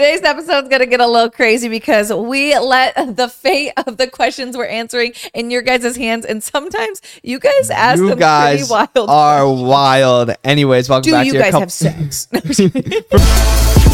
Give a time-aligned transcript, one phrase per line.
[0.00, 3.98] Today's episode is going to get a little crazy because we let the fate of
[3.98, 6.24] the questions we're answering in your guys' hands.
[6.24, 10.30] And sometimes you guys ask you some guys pretty wild are wild.
[10.42, 12.28] Anyways, welcome Do back you to your guys couple- have sex?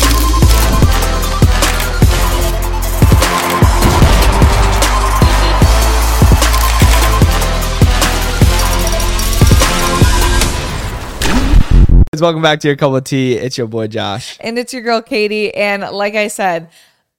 [12.17, 12.27] No, I'm just kidding.
[12.27, 13.35] Welcome back to your Couple Tea.
[13.35, 14.37] It's your boy Josh.
[14.41, 15.55] and it's your girl Katie.
[15.55, 16.71] And like I said,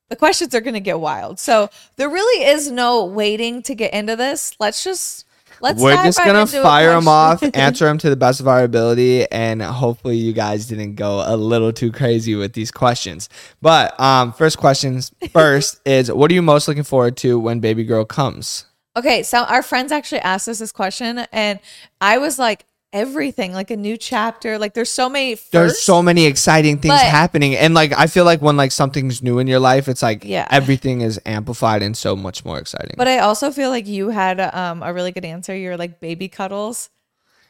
[0.10, 1.40] the questions are going to get wild.
[1.40, 4.56] So there really is no waiting to get into this.
[4.60, 5.26] Let's just
[5.60, 5.82] let's.
[5.82, 9.62] We're just gonna fire them off, answer them to the best of our ability, and
[9.62, 13.28] hopefully you guys didn't go a little too crazy with these questions.
[13.62, 17.84] But um, first questions first is what are you most looking forward to when baby
[17.84, 18.66] girl comes?
[18.96, 21.60] Okay, so our friends actually asked us this question, and
[22.02, 24.58] I was like, everything, like a new chapter.
[24.58, 25.36] Like there's so many.
[25.36, 25.50] Firsts.
[25.52, 29.22] There's so many exciting things But- happening, and like I feel like when like something's
[29.22, 30.48] new in your life, it's like Yeah.
[30.50, 32.96] everything is amplified and so much more exciting.
[32.98, 35.56] But I also feel like you had um, a really good answer.
[35.56, 36.90] You're like baby cuddles,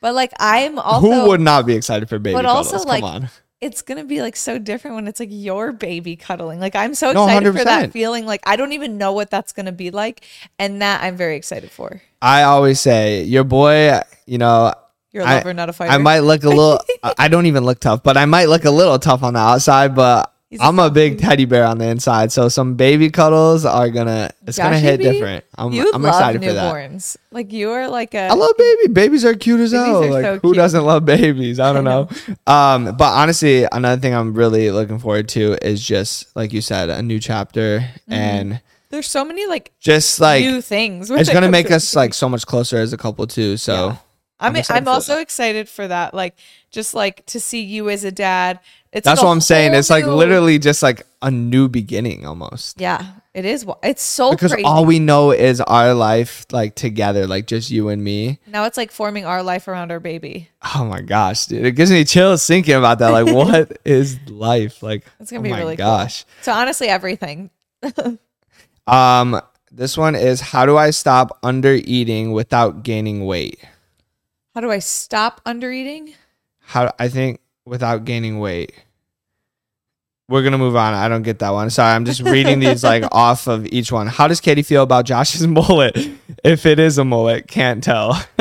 [0.01, 1.07] but like I'm also.
[1.09, 2.73] Who would not be excited for baby But cuddles?
[2.73, 3.29] also, like, Come on.
[3.61, 6.59] it's gonna be like so different when it's like your baby cuddling.
[6.59, 8.25] Like I'm so No, excited for that feeling.
[8.25, 10.23] Like I don't even know what that's gonna be like,
[10.59, 12.01] and that I'm very excited for.
[12.21, 14.73] I always say your boy, you know,
[15.11, 15.91] You're a I- lover, not a fighter.
[15.93, 16.79] I might look a little.
[17.03, 19.39] I- I don't even look tough, but I might look a little tough on the
[19.39, 19.95] outside.
[19.95, 23.89] But He's I'm a big teddy bear on the inside, so some baby cuddles are
[23.89, 24.29] gonna.
[24.45, 25.43] It's gonna hit different.
[25.57, 26.73] I'm, you I'm love excited for that.
[26.73, 27.17] newborns.
[27.31, 28.27] Like you are like a.
[28.29, 28.87] I love baby.
[28.93, 30.09] Babies are cute as hell.
[30.09, 31.59] Like so who doesn't love babies?
[31.59, 32.09] I don't I know.
[32.45, 36.89] Um, but honestly, another thing I'm really looking forward to is just like you said,
[36.89, 38.13] a new chapter Mm-hmm.
[38.13, 41.09] and There's so many like, just like new things.
[41.11, 43.57] it's gonna make us like so much closer as a couple too.
[43.57, 43.73] So.
[43.89, 43.97] Yeah.
[44.39, 46.13] I'm I'm I'm, also excited for that.
[46.13, 46.35] Like
[46.71, 48.59] just like to see you as a dad.
[48.91, 49.73] It's That's like what I'm saying.
[49.73, 52.79] It's like new- literally just like a new beginning almost.
[52.79, 53.65] Yeah, it is.
[53.83, 54.63] It's so Because crazy.
[54.65, 58.39] all we know is our life like together, like just you and me.
[58.47, 60.49] now it's like forming our life around our baby.
[60.75, 61.65] Oh my gosh, dude.
[61.65, 63.09] It gives me chills thinking about that.
[63.09, 64.81] Like, what is life?
[64.83, 66.23] Like, It's gonna oh be my really gosh.
[66.23, 66.33] cool.
[66.43, 67.49] So honestly, everything.
[68.87, 73.59] Um, this one is how do I stop under eating without gaining weight?
[74.57, 76.15] How do I stop under eating?
[76.61, 78.73] How I think without gaining weight.
[80.27, 80.95] We're gonna move on.
[80.95, 81.69] I don't get that one.
[81.69, 84.07] Sorry, I'm just reading these like off of each one.
[84.07, 85.95] How does Katie feel about Josh's mullet?
[86.43, 88.19] If it is a mullet, can't tell.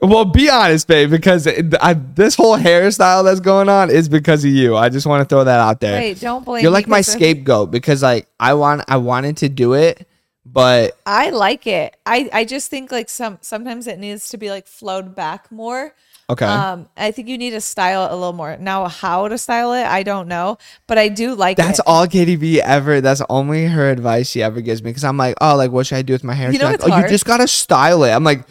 [0.00, 4.52] well, be honest, babe, because I, this whole hairstyle that's going on is because of
[4.52, 4.74] you.
[4.74, 6.00] I just want to throw that out there.
[6.00, 6.62] Wait, don't blame.
[6.62, 10.08] You're like my scapegoat because like I want I wanted to do it,
[10.54, 11.96] but I like it.
[12.06, 15.92] I I just think like some sometimes it needs to be like flowed back more.
[16.30, 16.46] okay.
[16.46, 18.56] Um, I think you need to style it a little more.
[18.56, 20.56] Now, how to style it, I don't know,
[20.86, 21.84] but I do like That's it.
[21.86, 23.00] all Katie B ever.
[23.00, 25.98] That's only her advice she ever gives me because I'm like, oh, like what should
[25.98, 26.52] I do with my hair?
[26.52, 28.12] You know like, oh, you just gotta style it.
[28.12, 28.46] I'm like,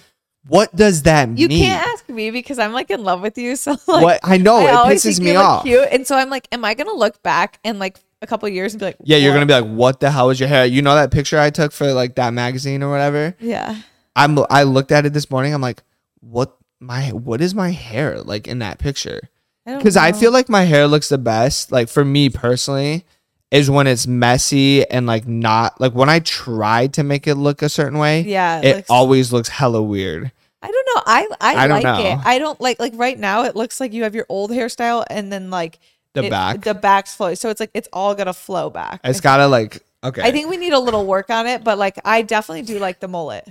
[0.46, 1.58] what does that You mean?
[1.58, 3.56] You can't ask me because I'm like in love with you.
[3.56, 5.64] So like, what I know I it pisses me off.
[5.64, 8.54] Cute, and so I'm like, am I gonna look back and like a couple of
[8.54, 10.66] years and be like, Yeah, you're gonna be like, what the hell is your hair?
[10.66, 13.36] You know that picture I took for like that magazine or whatever.
[13.40, 13.82] yeah.
[14.16, 15.54] I'm I looked at it this morning.
[15.54, 15.82] I'm like,
[16.20, 19.22] what my what is my hair like in that picture?
[19.66, 20.18] Because I know.
[20.18, 21.72] feel like my hair looks the best.
[21.72, 23.06] Like for me personally,
[23.50, 27.62] is when it's messy and like not like when I try to make it look
[27.62, 28.22] a certain way.
[28.22, 30.32] yeah, it looks- always looks hella weird.
[30.62, 31.02] I don't know.
[31.08, 32.16] I I, I like it.
[32.16, 32.22] know.
[32.24, 33.44] I don't like like right now.
[33.46, 35.80] It looks like you have your old hairstyle and then like
[36.14, 37.34] The it- back, the back's flow.
[37.36, 39.02] So it's like it's all gonna flow back.
[39.04, 40.22] it's gotta like okay.
[40.22, 43.00] I think we need a little work on it, but like I definitely do like
[43.00, 43.48] the mullet.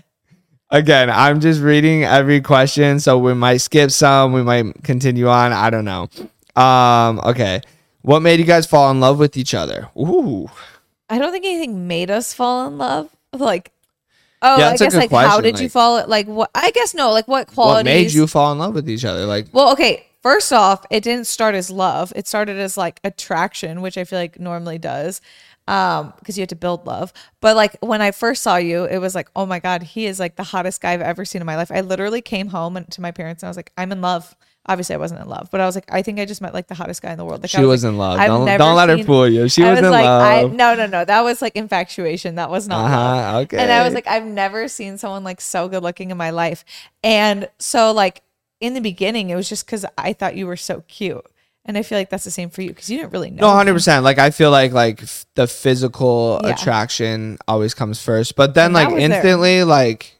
[0.71, 5.53] Again, I'm just reading every question, so we might skip some, we might continue on.
[5.53, 6.09] I don't know.
[6.61, 7.61] Um, okay.
[8.01, 9.91] What made you guys fall in love with each other?
[9.99, 10.49] Ooh.
[11.11, 13.11] I don't think anything made us fall in love.
[13.35, 13.71] Like,
[14.41, 16.07] oh, Yeah, I guess like how question, did you like- fall?
[16.07, 16.51] Like what?
[16.55, 17.11] I guess no.
[17.11, 17.77] Like what qualities?
[17.79, 19.27] What made you fall in love with each other?
[19.27, 20.07] Like Well, okay.
[20.23, 22.13] First off, it didn't start as love.
[22.15, 25.21] It started as like attraction, which I feel like normally does.
[25.69, 27.13] Um, because you have to build love.
[27.41, 30.19] But like when I first saw you, it was like, oh my God, he is
[30.19, 31.71] like the hottest guy I've ever seen in my life.
[31.71, 34.35] I literally came home and to my parents and I was like, I'm in love.
[34.67, 36.69] Obviously, I wasn't in love, but I was like, I think I just met like
[36.69, 37.43] the hottest guy in the world.
[37.43, 38.19] Like, I she was like, in love.
[38.19, 39.49] I've Don't don't let her fool you.
[39.49, 40.53] She I was, in like, I love.
[40.53, 41.05] no, no, no.
[41.05, 42.37] That was like infatuation.
[42.37, 42.93] That was not love.
[42.93, 43.39] uh-huh.
[43.41, 43.59] Okay.
[43.59, 46.65] And I was like, I've never seen someone like so good looking in my life.
[47.03, 48.23] And so like
[48.63, 51.25] in the beginning, it was just because I thought you were so cute.
[51.65, 53.47] And I feel like that's the same for you because you didn't really know.
[53.49, 54.03] No, hundred percent.
[54.05, 56.51] Like I feel like like f- the physical Yeah.
[56.51, 59.13] attraction always comes first, but then And that like was there.
[59.19, 60.19] instantly, like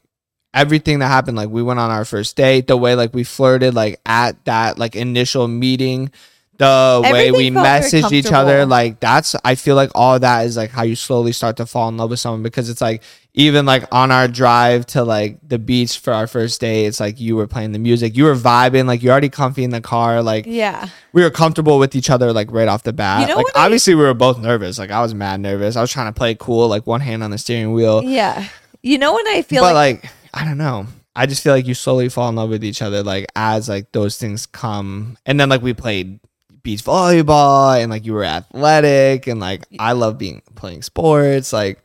[0.53, 3.73] everything that happened, like we went on our first date, the way like we flirted,
[3.73, 6.11] like at that like initial meeting,
[6.57, 8.67] the way we felt very message each other comfortable.
[8.69, 11.89] like that's i feel like all that is like how you slowly start to fall
[11.89, 13.01] in love with someone because it's like
[13.35, 17.19] even like on our drive to like the beach for our first day it's like
[17.19, 20.21] you were playing the music you were vibing like you're already comfy in the car
[20.21, 20.87] like Yeah.
[21.13, 23.57] we were comfortable with each other like right off the bat You know like what
[23.57, 26.17] I- obviously we were both nervous like i was mad nervous i was trying to
[26.17, 28.47] play cool like one hand on the steering wheel Yeah.
[28.85, 30.87] You know when I feel but like, like, I don't know.
[31.15, 33.91] I just feel like you slowly fall in love with each other, like as like
[33.93, 36.19] those things come, and then like we played
[36.63, 41.81] beach volleyball, and like you were athletic, and like I love being playing sports, like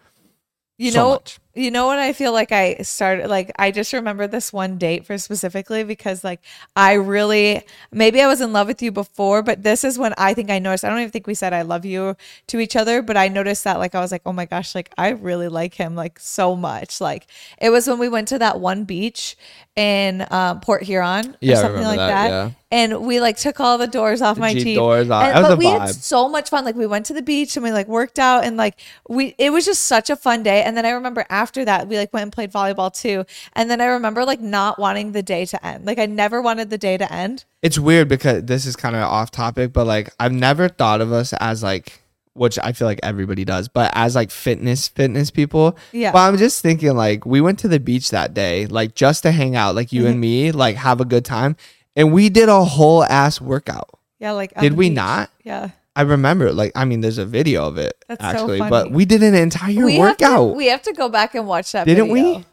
[0.79, 1.39] you so know much.
[1.55, 5.05] you know when I feel like I started like I just remember this one date
[5.05, 6.41] for specifically because like
[6.77, 10.35] I really maybe I was in love with you before, but this is when I
[10.35, 10.85] think I noticed.
[10.85, 12.17] I don't even think we said I love you
[12.49, 14.91] to each other, but I noticed that like I was like, oh my gosh, like
[14.97, 17.01] I really like him like so much.
[17.01, 17.27] Like
[17.61, 19.37] it was when we went to that one beach
[19.77, 22.29] in um, Port Huron or Yeah, something like that, that.
[22.29, 22.51] yeah.
[22.71, 24.77] And we like took all the doors off my Jeep Jeep.
[24.77, 25.25] doors off.
[25.25, 25.95] And- That was but a we had vibe.
[26.03, 26.67] so much fun.
[26.67, 28.79] Like we went to the beach and we like worked out and like
[29.09, 30.63] we it was just such a fun day.
[30.63, 33.25] And then I remember after that we like went and played volleyball too.
[33.55, 35.87] And then I remember like not wanting the day to end.
[35.87, 37.47] Like I never wanted the day to end.
[37.63, 41.11] it's weird because this is kind of off topic, but like I've never thought of
[41.11, 42.03] us as like
[42.35, 45.77] which I feel like everybody does, but as like fitness fitness people.
[45.91, 46.13] Yeah.
[46.13, 49.33] But I'm just thinking like we went to the beach that day, like just to
[49.33, 50.11] hang out, like you Mm-hmm.
[50.11, 51.57] and me, like have a good time.
[51.99, 53.91] And we did a whole ass workout.
[54.19, 54.97] Yeah, like Did we beach.
[54.97, 55.31] not?
[55.45, 55.71] Yeah.
[55.95, 58.71] I remember, like, I mean, there's a video of it That's so actually, funny.
[58.71, 60.57] but we did an entire We have, to, workout.
[60.57, 61.87] we have to go back and watch that.
[61.87, 62.39] Didn't video.
[62.39, 62.45] we?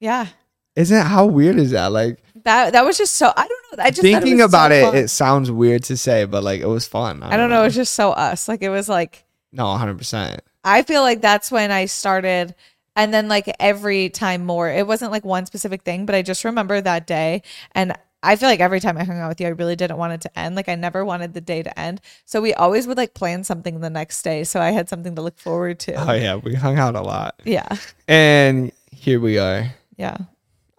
[0.00, 0.26] Yeah.
[0.76, 1.92] Isn't how weird is that?
[1.92, 3.82] Like That that was just so I don't know.
[3.84, 4.96] I just thought thinking was so about it, fun.
[4.96, 7.22] it sounds weird to say, but like it was fun.
[7.22, 7.62] I don't know.
[7.62, 8.48] It was just so us.
[8.48, 9.98] Like it was like no, 100.
[9.98, 12.54] percent I feel like that's when I started.
[12.96, 16.44] And then like every time more, it wasn't like one specific thing, but I just
[16.44, 17.42] remember that day.
[17.72, 20.12] And I feel like every time I hung out with you, I really didn't want
[20.12, 20.54] it to end.
[20.54, 22.00] Like I never wanted the day to end.
[22.26, 24.44] So we always would like plan something the next day.
[24.44, 25.94] So I had something to look forward to.
[25.94, 27.68] Oh yeah, we hung out a lot, Yeah.
[28.08, 29.74] and here we are.
[29.96, 30.16] Yeah.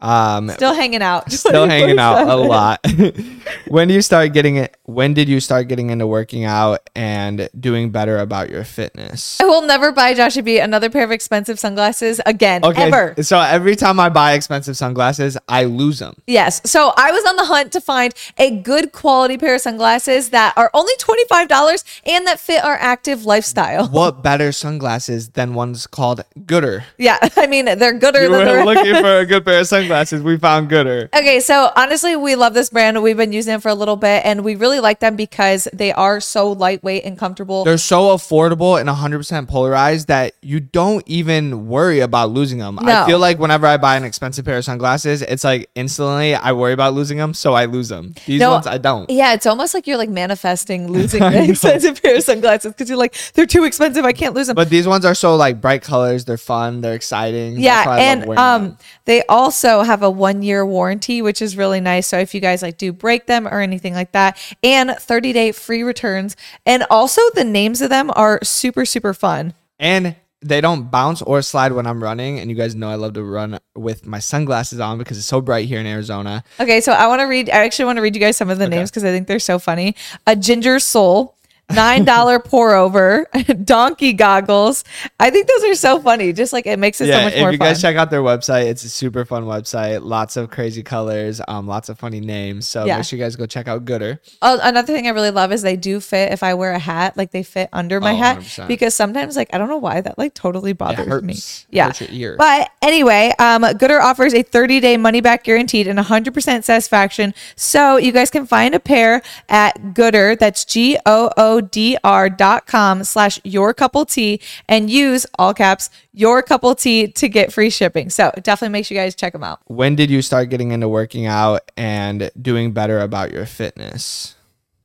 [0.01, 1.31] Um, Still hanging out.
[1.31, 2.85] still hanging out a lot.
[3.67, 4.75] when do you start getting it?
[4.85, 9.39] When did you start getting into working out and doing better about your fitness?
[9.39, 12.65] I will never buy Joshua B another pair of expensive sunglasses again.
[12.65, 13.15] okay, Ever.
[13.21, 16.15] So every time I buy expensive sunglasses, I lose them.
[16.25, 16.61] Yes.
[16.65, 20.53] So I was on the hunt to find a good quality pair of sunglasses that
[20.57, 23.87] are only $25 and that fit our active lifestyle.
[24.01, 26.83] What better sunglasses than ones called Goodr?
[26.97, 27.19] Yeah.
[27.37, 29.90] I mean, they're gooder You than were looking for a good pair of sunglasses.
[29.91, 31.09] We found Goodr.
[31.13, 33.01] Okay, so honestly, we love this brand.
[33.03, 35.91] We've been using them for a little bit, and we really like them because they
[35.91, 37.63] are so lightweight and comfortable.
[37.65, 42.79] They're so affordable and 100% polarized that you don't even worry about losing them.
[42.79, 46.53] I feel like whenever I buy an expensive pair of sunglasses, it's like instantly I
[46.53, 48.13] worry about losing them, so I lose them.
[48.25, 49.09] These No, ones I don't.
[49.09, 52.97] yeah, it's almost like you're like manifesting losing the expensive pair of sunglasses because you're
[52.97, 54.05] like they're too expensive.
[54.05, 54.55] I can't lose them.
[54.55, 56.25] But these ones are so like bright colors.
[56.25, 56.81] They're fun.
[56.81, 57.59] They're exciting.
[57.59, 58.77] Yeah why I love and um them.
[59.05, 62.07] they also have a one year warranty which is really nice.
[62.07, 65.51] So if you guys like do break them or anything like that and 30 day
[65.51, 66.35] free returns.
[66.65, 69.53] And also the names of them are super super fun.
[69.79, 72.39] And they don't bounce or slide when I'm running.
[72.39, 75.39] And you guys know I love to run with my sunglasses on because it's so
[75.39, 76.43] bright here in Arizona.
[76.59, 78.57] okay so i want to read i actually want to read you guys some of
[78.57, 79.95] the names because i think they're so funny.
[80.25, 81.35] A ginger soul
[81.69, 83.25] nine dollar pour over
[83.63, 84.83] donkey goggles
[85.21, 87.39] i think those are so funny just like it makes it so yeah, much if
[87.39, 90.03] more you fun guys check out their website, it's a super fun website.
[90.03, 92.67] Lots of crazy colors, um, lots of funny names.
[92.67, 92.97] So Yeah.
[92.97, 94.19] make sure you guys go check out Goodr.
[94.41, 97.17] Oh, another thing I really love is they do fit if I wear a hat,
[97.17, 98.67] like they fit under my Oh, hat 100%.
[98.67, 101.35] because sometimes like I don't know why that like totally bothers me.
[101.69, 101.85] Yeah.
[101.87, 102.35] hurts your ear.
[102.37, 107.33] But anyway, um, Goodr offers a 30 day money back guaranteed and 100% satisfaction.
[107.55, 112.29] So you guys can find a pair at Goodr, that's G O O D R
[112.29, 117.53] dot com slash your couple tea and use all caps your couple tea to get
[117.53, 118.09] free shipping.
[118.09, 119.59] So definitely make sure you guys check them out.
[119.67, 124.35] when did you start getting into working out and doing better about your fitness?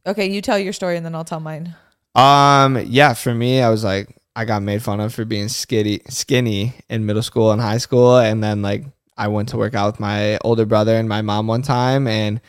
[0.06, 1.74] Okay, you tell your story and then I'll tell mine.
[2.14, 6.00] Um, yeah, for me, I was like, I got made fun of for being skinny,
[6.08, 8.84] skinny in middle school and high school, and then like
[9.16, 12.40] I went to work out with my older brother and my mom one time, and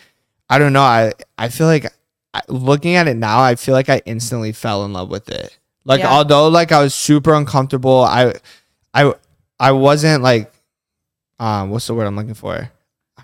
[0.50, 1.92] I don't know, I I feel like
[2.48, 5.58] looking at it now, I feel like I instantly fell in love with it.
[5.86, 6.12] Like Yeah.
[6.12, 8.34] although like I was super uncomfortable, I
[8.94, 9.14] I
[9.60, 10.52] I wasn't like
[11.40, 12.70] um what's the word I'm looking for?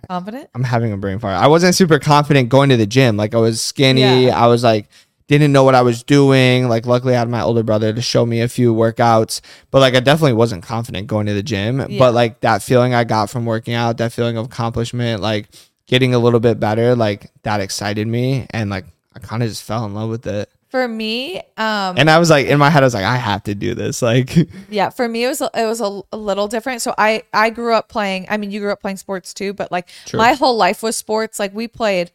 [0.10, 0.50] Confident?
[0.54, 1.36] I'm having a brain fart.
[1.42, 3.16] I wasn't super confident going to the gym.
[3.18, 4.26] Like I was skinny.
[4.26, 4.42] Yeah.
[4.42, 4.88] I was like
[5.28, 6.68] didn't know what I was doing.
[6.68, 9.40] Like luckily I had my older brother to show me a few workouts.
[9.72, 11.80] But like I definitely wasn't confident going to the gym.
[11.80, 11.98] Yeah.
[11.98, 15.48] But like that feeling I got from working out, that feeling of accomplishment, like
[15.88, 19.64] getting a little bit better, like that excited me and like I kind of just
[19.64, 20.50] fell in love with it.
[20.70, 23.44] For me, um, And I was like, in my head, I was like, I have
[23.44, 24.02] to do this.
[24.02, 24.36] Like,
[24.70, 26.82] yeah, for me it was it was a, a little different.
[26.82, 28.26] So I I grew up playing.
[28.28, 30.18] I mean, you grew up playing sports too, but like True.
[30.18, 31.38] my whole life was sports.
[31.38, 32.12] Like we played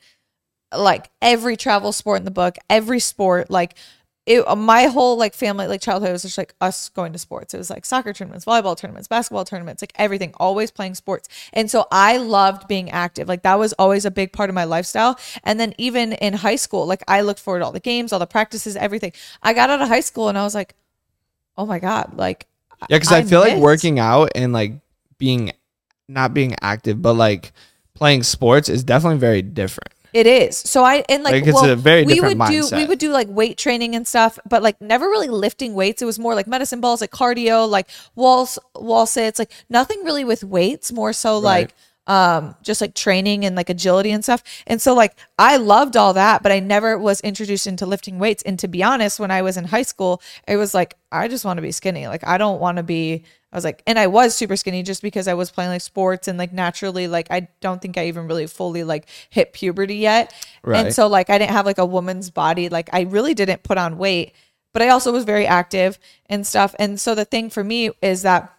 [0.76, 3.49] like every travel sport in the book, every sport.
[3.49, 3.76] Like
[4.28, 7.54] it, uh, my whole like family, like childhood was just like us going to sports.
[7.54, 10.35] It was like soccer tournaments, volleyball tournaments, basketball tournaments, like everything.
[10.37, 13.26] Always playing sports, and so I loved being active.
[13.26, 15.18] Like that was always a big part of my lifestyle.
[15.44, 18.18] And then even in high school, like I looked forward to all the games, all
[18.18, 19.12] the practices, everything.
[19.42, 20.75] I got out of high school and I was like,
[21.56, 22.47] oh my god, like
[22.90, 24.75] yeah, because I, feel like working out and like
[25.16, 25.52] being
[26.06, 27.52] not being active, but like
[27.94, 29.92] playing sports is definitely very different.
[30.12, 30.57] It is.
[30.57, 33.11] So I and like, Like, it's well, a very we would do we would do
[33.11, 36.03] like weight training and stuff, but like never really lifting weights.
[36.03, 40.25] It was more like medicine balls, like cardio, like walls, wall sits, like nothing really
[40.25, 40.93] with weights.
[40.93, 41.75] More so like
[42.07, 44.43] um just like training and like agility and stuff.
[44.67, 48.43] And so like I loved all that, but I never was introduced into lifting weights.
[48.43, 51.45] And to be honest, when I was in high school, it was like I just
[51.45, 52.09] want to be skinny.
[52.09, 55.00] Like I don't want to be I was like, and I was super skinny just
[55.00, 58.26] because I was playing like sports and like naturally, like I don't think I even
[58.26, 60.35] really fully like hit puberty yet.
[60.62, 60.85] Right.
[60.85, 62.69] And so like I didn't have like a woman's body.
[62.69, 64.33] Like I really didn't put on weight,
[64.75, 66.75] but I also was very active and stuff.
[66.78, 68.55] And so the thing for me is that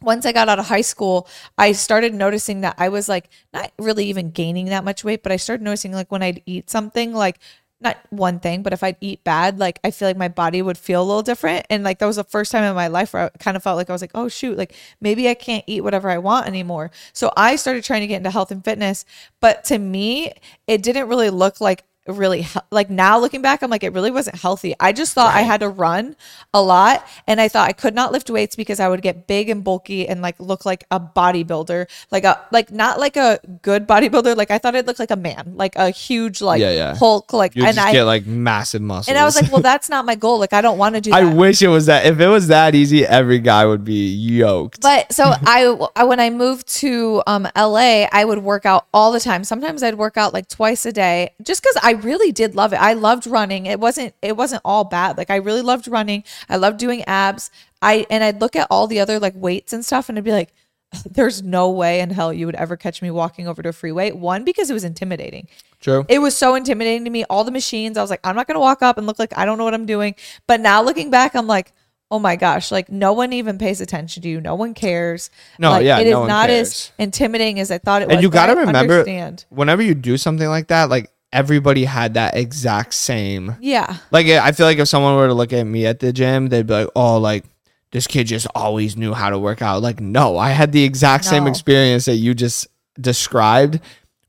[0.00, 3.72] once I got out of high school, I started noticing that I was like not
[3.78, 7.14] really even gaining that much weight, but I started noticing like when I'd eat something,
[7.14, 7.38] like
[7.84, 10.78] not one thing, but if I'd eat bad, like I feel like my body would
[10.78, 11.66] feel a little different.
[11.70, 13.76] And like that was the first time in my life where I kind of felt
[13.76, 16.90] like I was like, oh shoot, like maybe I can't eat whatever I want anymore.
[17.12, 19.04] So I started trying to get into health and fitness.
[19.40, 20.32] But to me,
[20.66, 24.36] it didn't really look like really like now looking back i'm like it really wasn't
[24.36, 26.14] healthy i just thought i had to run
[26.52, 29.48] a lot and i thought i could not lift weights because i would get big
[29.48, 33.86] and bulky and like look like a bodybuilder like a like not like a good
[33.88, 36.94] bodybuilder like i thought it looked like a man like a huge like Yeah, yeah.
[36.94, 39.08] hulk like You and just i get like massive muscles.
[39.08, 41.10] and i was like well that's not my goal like i don't want to do
[41.14, 42.06] I wish it was that.
[42.06, 44.80] If it was that easy, every guy would be yoked.
[44.82, 49.12] But so I, I when I moved to um LA, I would work out all
[49.12, 49.44] the time.
[49.44, 52.76] Sometimes I'd work out like twice a day just cuz I really did love it.
[52.76, 53.66] I loved running.
[53.66, 55.16] It wasn't it wasn't all bad.
[55.16, 56.24] Like I really loved running.
[56.48, 57.50] I loved doing abs.
[57.82, 60.32] I and I'd look at all the other like weights and stuff and I'd be
[60.32, 60.52] like
[61.10, 63.92] there's no way in hell you would ever catch me walking over to a free
[63.92, 64.16] weight.
[64.16, 65.48] One because it was intimidating.
[65.80, 66.06] True.
[66.08, 67.24] It was so intimidating to me.
[67.24, 69.44] All the machines, I was like, I'm not gonna walk up and look like I
[69.44, 70.14] don't know what I'm doing.
[70.46, 71.72] But now looking back, I'm like,
[72.10, 74.40] oh my gosh, like no one even pays attention to you.
[74.40, 75.30] No one cares.
[75.58, 76.68] No, like, yeah, it is no not cares.
[76.68, 78.14] as intimidating as I thought it was.
[78.14, 79.44] and you got to remember, understand.
[79.50, 83.56] whenever you do something like that, like everybody had that exact same.
[83.60, 86.48] Yeah, Like I feel like if someone were to look at me at the gym,
[86.48, 87.44] they'd be like, "Oh, like
[87.90, 91.24] this kid just always knew how to work out." Like, no, I had the exact
[91.26, 93.80] same experience that you just described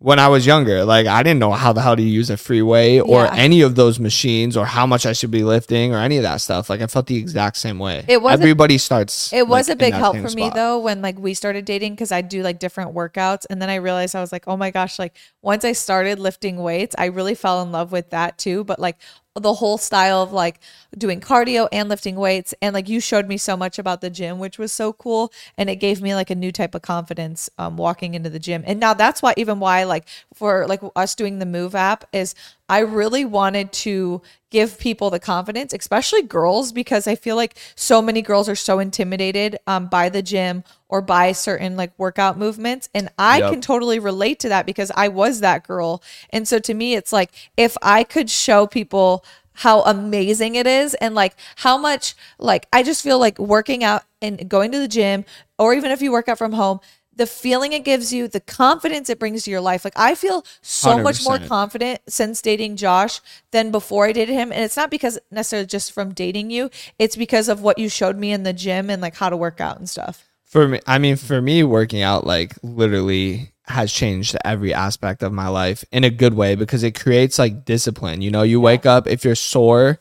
[0.05, 0.85] when I was younger.
[0.85, 3.33] Like, I didn't know how the hell to use a free weight or Yeah.
[3.33, 6.41] any of those machines or how much I should be lifting or any of that
[6.41, 6.69] stuff.
[6.69, 8.05] Like, I felt the exact same way.
[8.07, 9.33] It wasn't- everybody starts.
[9.33, 12.11] it was like, a big help for me though when like we started dating because
[12.11, 14.99] I do like different workouts, and then I realized I was like, oh my gosh,
[14.99, 18.63] like once I started lifting weights, I really fell in love with that too.
[18.63, 18.97] But like
[19.35, 20.59] the whole style of like
[20.97, 22.53] doing cardio and lifting weights.
[22.61, 25.31] And like you showed me so much about the gym which was so cool.
[25.57, 28.63] And it gave me like a new type of confidence um, walking into the gym.
[28.65, 32.33] And now that's why even why like for like us doing the move app is
[32.69, 38.01] i really wanted to give people the confidence especially girls because i feel like so
[38.01, 42.89] many girls are so intimidated um, by the gym or by certain like workout movements
[42.93, 43.51] and i Yep.
[43.51, 46.01] can totally relate to that because I was that girl.
[46.29, 50.93] And so to me, it's like if I could show people how amazing it is
[50.95, 54.87] and like how much, like, I just feel like working out and going to the
[54.87, 55.25] gym,
[55.57, 56.79] or even if you work out from home,
[57.15, 59.85] the feeling it gives you, the confidence it brings to your life.
[59.85, 64.51] Like, I feel so much more confident since dating Josh than before I dated him.
[64.51, 66.69] And it's not because necessarily just from dating you,
[66.99, 69.61] it's because of what you showed me in the gym and like how to work
[69.61, 70.25] out and stuff.
[70.43, 75.33] For me, I mean, for me, working out like literally has changed every aspect of
[75.33, 78.21] my life in a good way because it creates like discipline.
[78.21, 79.99] You know, you wake up if you're sore,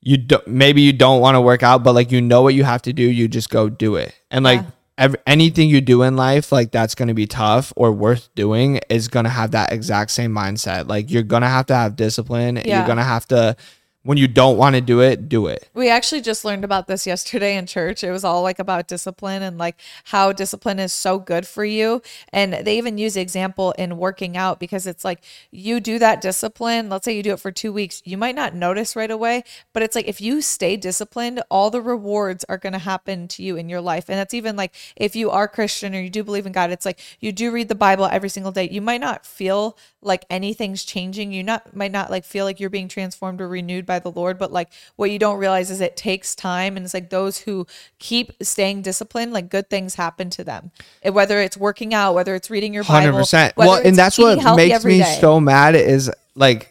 [0.00, 2.64] you don't maybe you don't want to work out, but like you know what you
[2.64, 4.14] have to do, you just go do it.
[4.30, 4.70] And like Yeah.
[5.00, 9.08] Ev- anything you do in life, like that's gonna be tough or worth doing, is
[9.08, 10.88] gonna have that exact same mindset.
[10.88, 12.56] Like you're gonna have to have discipline.
[12.64, 12.78] Yeah.
[12.78, 13.56] You're gonna have to
[14.02, 15.68] when you don't want to do it, do it.
[15.74, 18.02] We actually just learned about this yesterday in church.
[18.02, 22.00] It was all like about discipline and like how discipline is so good for you.
[22.32, 26.22] And they even use the example in working out because it's like you do that
[26.22, 26.88] discipline.
[26.88, 28.00] Let's say you do it for two weeks.
[28.06, 31.82] You might not notice right away, but it's like if you stay disciplined, all the
[31.82, 34.08] rewards are going to happen to you in your life.
[34.08, 36.86] And that's even like if you are Christian or you do believe in God, it's
[36.86, 38.66] like you do read the Bible every single day.
[38.70, 41.32] You might not feel like anything's changing.
[41.32, 44.38] You not might not like feel like you're being transformed or renewed by the Lord,
[44.38, 47.66] but like what you don't realize is it takes time and it's like those who
[47.98, 50.70] keep staying disciplined, like good things happen to them.
[51.02, 53.56] And whether it's working out, whether it's reading your Bible, Hundred percent.
[53.56, 55.18] Well, and that's what makes me day.
[55.20, 56.69] so mad is like,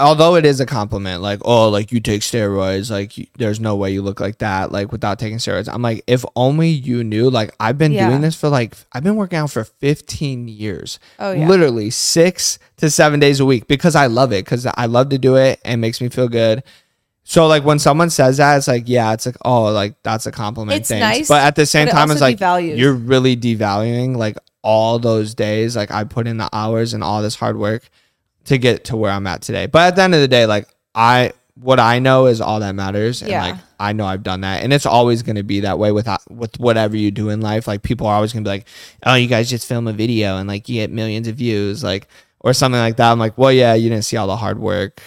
[0.00, 3.76] although it is a compliment, like, oh, like you take steroids, like you, there's no
[3.76, 5.72] way you look like that, like without taking steroids.
[5.72, 7.30] I'm like, if only you knew.
[7.30, 8.08] Like, I've been Yeah.
[8.08, 10.98] doing this for like, I've been working out for 15 years.
[11.18, 11.46] Oh, yeah.
[11.46, 15.18] literally six to seven days a week because I love it because I love to
[15.18, 16.62] do it and it makes me feel good.
[17.22, 20.32] So like when someone says that, it's like yeah, it's like oh like that's a
[20.32, 20.80] compliment.
[20.80, 21.18] It's thanks.
[21.18, 22.76] nice, but at the same it time, it's like devalues.
[22.76, 25.76] you're really devaluing like all those days.
[25.76, 27.88] Like I put in the hours and all this hard work
[28.50, 29.66] to get to where I'm at today.
[29.66, 32.74] But at the end of the day, like I what I know is all that
[32.74, 33.42] matters, and Yeah.
[33.42, 36.08] like I know I've done that, and it's always going to be that way with
[36.08, 37.66] uh, with whatever you do in life.
[37.66, 38.66] Like people are always going to be like,
[39.06, 42.08] oh, you guys just film a video and like you get millions of views, like
[42.40, 43.10] or something like that.
[43.12, 45.00] I'm like, well, yeah, you didn't see all the hard work.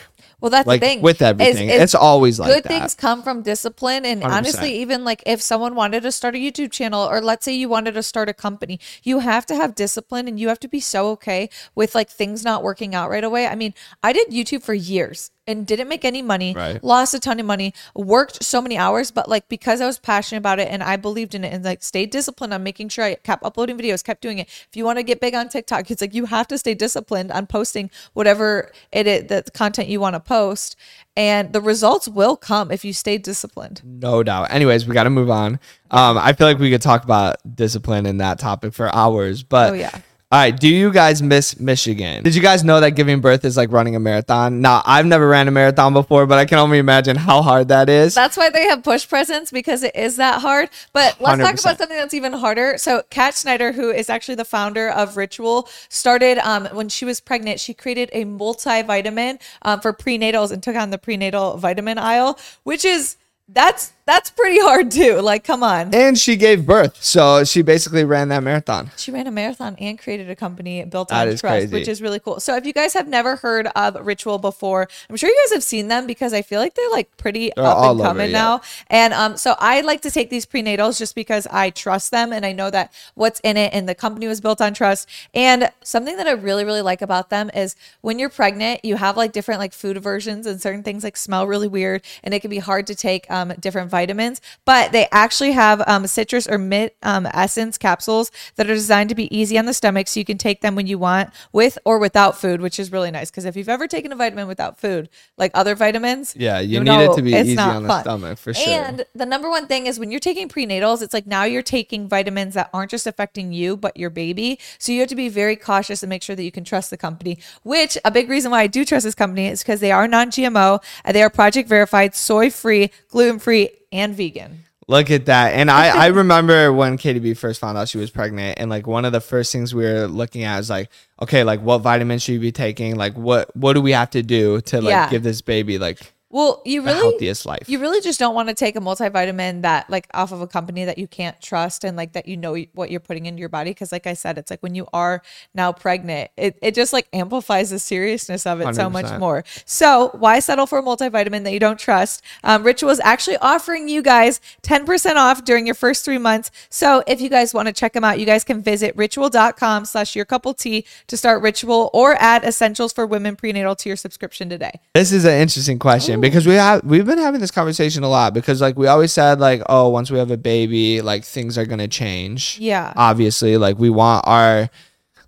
[0.44, 1.02] Well, that's Like the thing.
[1.02, 2.68] with is- everything, is it's always like good that.
[2.68, 4.30] things come from discipline and 100%.
[4.30, 7.70] honestly even like if someone wanted to start a youtube channel or let's say you
[7.70, 10.82] wanted to start a company you have to have discipline and you have to be
[10.82, 13.74] so okay with like things not working out right away i mean
[14.04, 16.84] i did youtube for years and didn't make any money Right.
[16.84, 20.40] lost a ton of money worked so many hours but like because i was passionate
[20.40, 23.16] about it and i believed in it and like stayed disciplined on making sure i
[23.16, 26.02] kept uploading videos kept doing it if you want to get big on tiktok it's
[26.02, 30.14] like you have to stay disciplined on posting whatever it is the content you want
[30.16, 30.76] to post
[31.16, 34.50] and the results will come if you stay disciplined No doubt.
[34.52, 35.60] Anyways, we got to move on.
[35.92, 39.70] Um, I feel like we could talk about discipline in that topic for hours, but
[39.70, 39.92] Oh, yeah.
[40.34, 40.60] All right.
[40.60, 42.24] Do you guys miss Michigan?
[42.24, 44.62] Did you guys know that giving birth is like running a marathon?
[44.62, 47.88] Now, I've never ran a marathon before, but I can only imagine how hard that
[47.88, 48.16] is.
[48.16, 50.72] That's why they have push presents because it is that hard.
[50.92, 51.62] But let's talk 100%.
[51.62, 52.80] about something that's even harder.
[52.80, 57.20] So, Kat Schneider, who is actually the founder of Ritual, started um, when she was
[57.20, 57.60] pregnant.
[57.60, 62.86] She created a multivitamin um, for prenatals and took on the prenatal vitamin aisle, which
[62.86, 65.22] is that's that's pretty hard too.
[65.22, 65.94] Like, come on.
[65.94, 67.02] and she gave birth.
[67.02, 68.92] So she basically ran that marathon.
[68.98, 71.74] She ran a marathon and created a company built on trust, crazy.
[71.74, 72.40] which is really cool.
[72.40, 75.64] So if you guys have never heard of Ritual before, I'm sure you guys have
[75.64, 78.38] seen them because I feel like they're like pretty They're up and coming yeah.
[78.38, 78.62] now.
[78.88, 82.46] And um, so I like to take these prenatals just because I trust them and
[82.46, 85.08] I know that what's in it and the company was built on trust.
[85.34, 89.16] And something that I really, really like about them is when you're pregnant, you have
[89.16, 92.50] like different like food aversions and certain things like smell really weird and it can
[92.50, 94.42] be hard to take um, different vitamins.
[94.66, 99.16] But they actually have um, citrus or mint um, essence capsules that are designed to
[99.16, 102.00] be easy on the stomach so you can take them when you want with or
[102.00, 103.30] without food, which is really nice.
[103.30, 106.84] Because if you've ever taken a vitamin without food, like other vitamins, Yeah, you, you
[106.84, 108.04] need it to be easy on the fun.
[108.04, 108.74] stomach for sure.
[108.74, 112.08] And the number one thing is when you're taking prenatals, it's like now you're taking
[112.10, 114.60] vitamins that aren't just affecting you, but your baby.
[114.80, 116.98] So you have to be very cautious and make sure that you can trust the
[116.98, 120.08] company, which a big reason why I do trust this company is because they are
[120.08, 124.66] non GMO, they are project verified, soy free, gluten free, and vegan.
[124.88, 125.54] Look at that.
[125.54, 129.06] And I, I remember when KDB first found out she was pregnant and like one
[129.06, 130.90] of the first things we were looking at is like,
[131.22, 132.96] okay, like what vitamins should you be taking?
[132.98, 135.10] Like what what do we have to do to like Yeah.
[135.10, 137.70] give this baby like Well, you the really healthiest life?
[137.70, 140.84] You really just don't want to take a multivitamin that like off of a company
[140.84, 143.70] that you can't trust and like that you know what you're putting into your body
[143.70, 145.22] because like I said it's like when you are
[145.54, 149.44] now pregnant it, it just like amplifies the seriousness of it so much more.
[149.66, 152.24] So why settle for a multivitamin that you don't trust?
[152.44, 156.50] Um, Ritual is actually offering you guys 10% off during your first three months.
[156.72, 160.16] So if you guys want to check them out, you guys can visit ritual.com slash
[160.16, 164.50] your couple tea to start Ritual or add essentials for women prenatal to your subscription
[164.50, 164.80] today.
[164.96, 168.34] This is an interesting question because we have we've been having this conversation a lot
[168.34, 171.66] because like we always said like oh once we have a baby like things are
[171.66, 172.58] gonna change.
[172.60, 172.94] Yeah.
[172.96, 174.70] Obviously, like we want our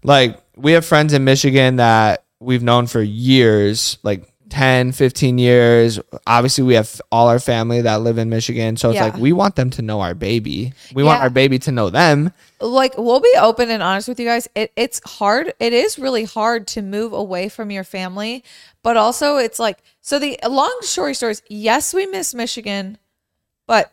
[0.04, 6.00] like we have friends in Michigan that we've known for years, like 10, 15 years.
[6.28, 8.78] Obviously, we have all our family that live in Michigan.
[8.78, 9.06] So it's Yeah.
[9.06, 10.74] like we want them to know our baby.
[10.94, 12.32] We want our baby to know them.
[12.62, 16.24] like we'll be open and honest with you guys it, it's hard it is really
[16.24, 18.44] hard to move away from your family
[18.82, 22.98] but also it's like so the long story short is yes we miss michigan
[23.68, 23.92] but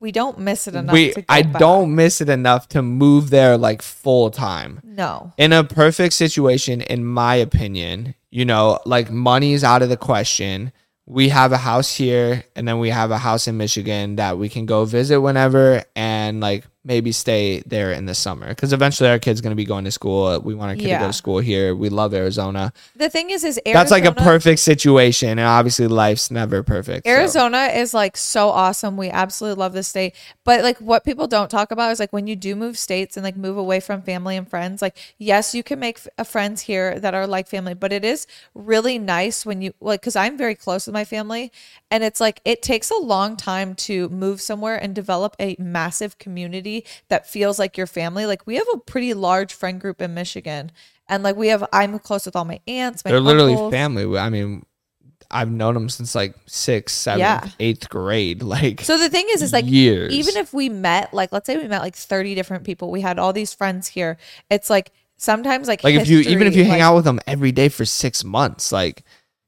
[0.00, 1.60] we don't miss it enough We to I back.
[1.60, 4.80] don't miss it enough to move there like full time.
[4.82, 9.96] no in a perfect situation, in my opinion, you know, like money's out of the
[9.96, 10.72] question.
[11.06, 14.48] we have a house here and then we have a house in Michigan that we
[14.48, 19.18] can go visit whenever and like maybe stay there in the summer because eventually our
[19.18, 20.40] kid's going to be going to school.
[20.40, 21.74] We want our kid to go to school here.
[21.76, 22.72] We love Arizona.
[22.96, 25.30] The thing is, is Arizona, That's like a perfect situation.
[25.30, 27.06] And obviously, life's never perfect.
[27.06, 27.12] so.
[27.12, 28.96] Arizona is like so awesome.
[28.96, 30.14] We absolutely love this state.
[30.44, 33.22] But like what people don't talk about is like when you do move states and
[33.22, 36.62] like move away from family and friends, like yes, you can make f- uh, friends
[36.62, 40.36] here that are like family, but it is really nice when you like cuz I'm
[40.36, 41.52] very close with my family
[41.92, 46.16] and it's like it takes a long time to move somewhere and develop a massive
[46.18, 48.24] community that feels like your family.
[48.26, 50.72] Like we have a pretty large friend group in Michigan.
[51.08, 54.18] And like we have I'm close with all my aunts, my They're literally family.
[54.18, 54.64] I mean,
[55.30, 57.48] I've known them since like sixth, seventh, Yeah.
[57.60, 58.42] eighth grade.
[58.54, 60.12] Like, So the thing is, is like years.
[60.14, 63.18] even if we met, like let's say we met like thirty different people, we had
[63.18, 64.16] all these friends here.
[64.48, 67.20] It's like sometimes like like if you even if history, you hang out with them
[67.26, 69.04] every day for six months, like,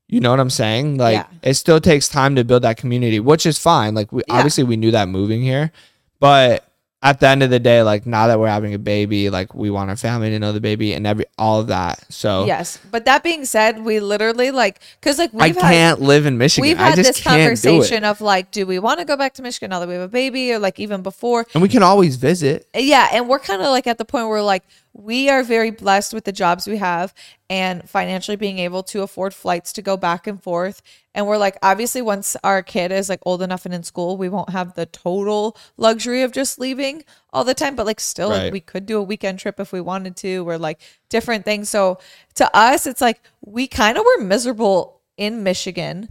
[0.09, 0.99] you know what I'm saying?
[0.99, 1.27] Like, Yeah.
[1.43, 3.95] it still takes time to build that community, which is fine.
[3.95, 4.35] Like, we Yeah.
[4.37, 5.73] obviously we knew that moving here,
[6.21, 6.64] but
[7.03, 9.69] at the end of the day, like now that we're having a baby, like we
[9.69, 12.03] want our family to know the baby and every all of that.
[12.09, 12.79] So yes.
[12.90, 16.38] But that being said, we literally like because like I we've had can't live in
[16.38, 16.67] Michigan.
[16.67, 19.69] we've I had this conversation of like, do we want to go back to Michigan
[19.69, 21.45] now that we have a baby, or like even before?
[21.53, 22.67] And we can always visit.
[22.75, 24.62] yeah and we're kind of like at the point where like
[24.95, 27.13] we are very blessed with the jobs we have
[27.51, 30.83] and financially being able to afford flights to go back and forth.
[31.15, 34.29] And we're like obviously once our kid is like old enough and in school we
[34.29, 37.03] won't have the total luxury of just leaving
[37.33, 37.75] all the time.
[37.75, 40.49] But like still like, we could do a weekend trip if we wanted to.
[40.49, 41.69] Or like different things.
[41.69, 41.99] So
[42.37, 46.09] to us it's like we kind of were miserable in michigan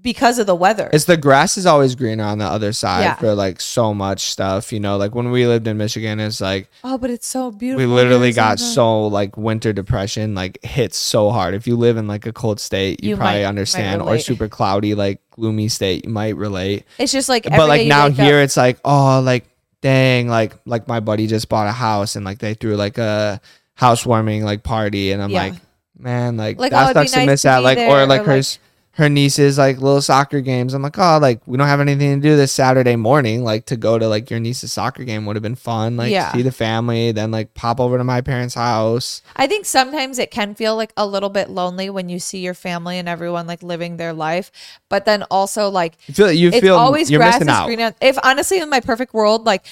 [0.00, 3.14] because of the weather It's the grass is always greener on the other side Yeah.
[3.16, 4.72] for like so much stuff.
[4.72, 7.86] You know, like when we lived in Michigan, it's like oh but it's so beautiful
[7.86, 11.54] we literally got so like winter depression like hits so hard.
[11.54, 14.18] If you live in like a cold state, you, You probably might- might understand, or
[14.18, 16.84] super cloudy, like gloomy state, you might relate.
[16.98, 19.44] it's just like but like now wake up- here, it's like oh, like
[19.82, 23.40] dang, like like my buddy just bought a house and like they threw like a
[23.74, 25.42] housewarming like party, and I'm Yeah.
[25.44, 25.54] like,
[25.98, 27.62] man, like, Like, oh, that be sucks to nice miss to out.
[27.62, 28.58] Like or or, like her like-
[28.96, 30.74] her niece's like little soccer games.
[30.74, 33.42] I'm like, oh, like we don't have anything to do this Saturday morning.
[33.42, 35.96] Like to go to like your niece's soccer game would have been fun.
[35.96, 36.30] Like Yeah.
[36.32, 39.22] see the family, then like pop over to my parents' house.
[39.34, 42.52] I think sometimes it can feel like a little bit lonely when you see your
[42.54, 44.52] family and everyone like living their life,
[44.90, 47.66] but then also like You feel you it's feel always you're grass missing is out.
[47.66, 47.94] greener.
[48.02, 49.64] If honestly, in my perfect world, like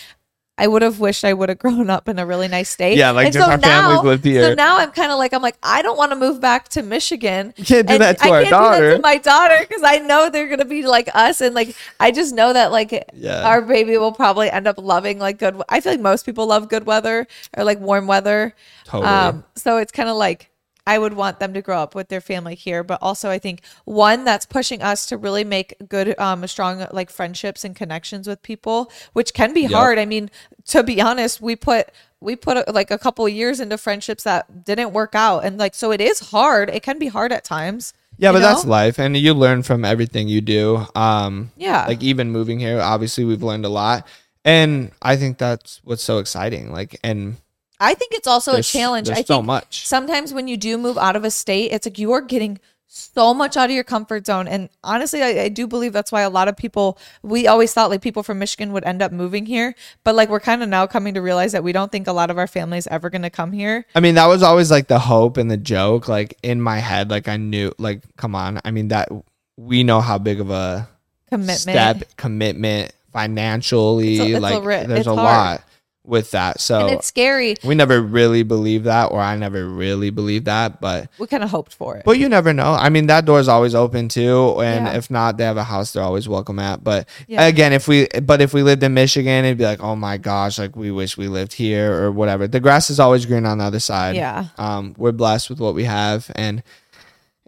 [0.63, 2.97] I would have wished I would have grown up in a really nice state.
[2.99, 4.55] Yeah, like And just our families lived So here.
[4.55, 7.55] now I'm kind of like I'm like I don't want to move back to Michigan.
[7.57, 8.97] You can't do that to I our can't do that daughter.
[8.97, 12.35] to my daughter because I know they're gonna be like us, and like I just
[12.35, 13.43] know that like Yeah.
[13.49, 15.61] our baby will probably end up loving like good.
[15.69, 18.55] I feel like most people love good weather or like warm weather.
[18.85, 19.09] Totally.
[19.11, 20.51] Um, so it's kind of like
[20.87, 23.63] I would want them to grow up with their family here, but also I think
[23.85, 28.43] one that's pushing us to really make good, um, strong like friendships and connections with
[28.43, 29.99] people, which can be hard.
[29.99, 30.31] I mean,
[30.67, 31.91] to be honest, we put
[32.21, 35.59] we put uh, like a couple of years into friendships that didn't work out, and
[35.59, 36.71] like so it is hard.
[36.71, 37.93] It can be hard at times.
[38.19, 40.87] Yeah, but that's life, and you learn from everything you do.
[40.95, 41.87] Um, Yeah.
[41.87, 44.07] like even moving here, obviously we've learned a lot,
[44.45, 46.71] and I think that's what's so exciting.
[46.71, 47.37] Like, and
[47.81, 49.07] I think it's also a challenge.
[49.09, 49.87] There's I so think much.
[49.87, 52.61] sometimes when you do move out of a state, it's like you are getting
[52.93, 54.49] so much out of your comfort zone.
[54.49, 57.89] And honestly, I, I do believe that's why a lot of people, we always thought
[57.89, 59.75] like people from Michigan would end up moving here.
[60.05, 62.31] But like we're kind of now coming to realize that we don't think a lot
[62.31, 63.87] of our family is ever going to come here.
[63.95, 66.09] I mean, that was always like the hope and the joke.
[66.09, 68.61] Like in my head, like I knew, like, come on.
[68.65, 69.09] I mean, that
[69.57, 70.89] we know how big of a
[71.31, 71.61] Commitment.
[71.61, 74.15] step, commitment, financially.
[74.17, 75.25] It's a- it's a like, ri- there's a hard.
[75.61, 75.65] lot
[76.05, 76.61] with that.
[76.61, 77.57] So And it's scary.
[77.63, 81.09] we never really believed that, or I never really believed that, but.
[81.19, 82.05] We kind of hoped for it.
[82.07, 82.73] But you never know.
[82.73, 84.95] I mean, that door is always open too, and Yeah.
[84.97, 86.83] if not, they have a house they're always welcome at.
[86.83, 87.45] But Yeah.
[87.47, 90.59] again, if we but if we lived in Michigan, it'd be like, oh my gosh,
[90.59, 92.49] like we wish we lived here or whatever.
[92.49, 94.17] The grass is always green on the other side.
[94.17, 94.47] Yeah.
[94.59, 96.63] Um, we're blessed with what we have, and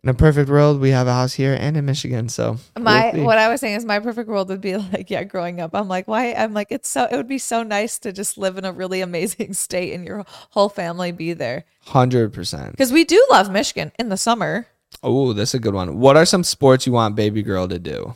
[0.04, 2.28] in a perfect world, we have a house here and in Michigan.
[2.28, 5.22] So my we'll what I was saying is my perfect world would be like yeah
[5.24, 8.12] growing up I'm like why I'm like it's so it would be so nice to
[8.12, 12.72] just live in a really amazing state and your whole family be there hundred percent.
[12.72, 14.66] because we do love Michigan in the summer
[15.02, 15.98] Oh, that's a good one.
[16.00, 18.14] What are some sports you want baby girl to do?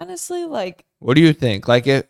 [0.00, 1.66] honestly like What do you think?
[1.66, 2.08] Like it.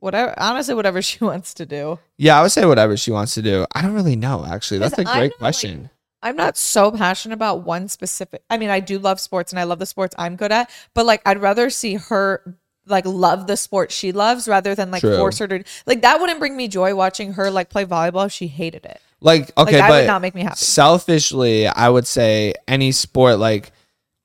[0.00, 3.42] whatever honestly whatever she wants to do Yeah, I would say whatever she wants to
[3.42, 3.66] do.
[3.74, 4.46] I don't really know.
[4.46, 5.90] Actually, that's a great like, question.
[6.24, 9.62] I'm not so passionate about one specific i mean i do love sports and i
[9.62, 12.56] love the sports i'm good at but like i'd rather see her
[12.86, 15.16] like love the sport she loves rather than like True.
[15.16, 18.32] force her to like that wouldn't bring me joy watching her like play volleyball if
[18.32, 22.06] she hated it like okay, like that would not make me happy selfishly, I would
[22.06, 23.72] say any sport like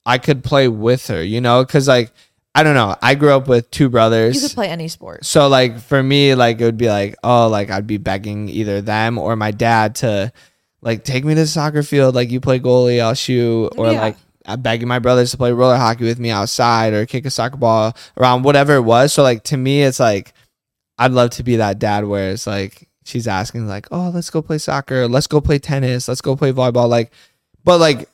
[0.06, 2.12] I could play with her, you know, because like
[2.54, 4.36] I don't know, I grew up with two brothers.
[4.36, 5.24] You could play any sport.
[5.24, 8.82] So like for me, like it would be like, oh, like I'd be begging either
[8.82, 10.34] them or my dad to
[10.82, 12.16] like take me to the soccer field.
[12.16, 14.02] Like you play goalie, I'll shoot, or Yeah.
[14.02, 17.30] like I'm begging my brothers to play roller hockey with me outside or kick a
[17.30, 19.14] soccer ball around, whatever it was.
[19.14, 20.34] So like to me, it's like
[20.98, 24.42] I'd love to be that dad where it's like she's asking like, oh, let's go
[24.42, 26.90] play soccer, let's go play tennis, let's go play volleyball.
[26.90, 27.12] Like,
[27.64, 28.10] but like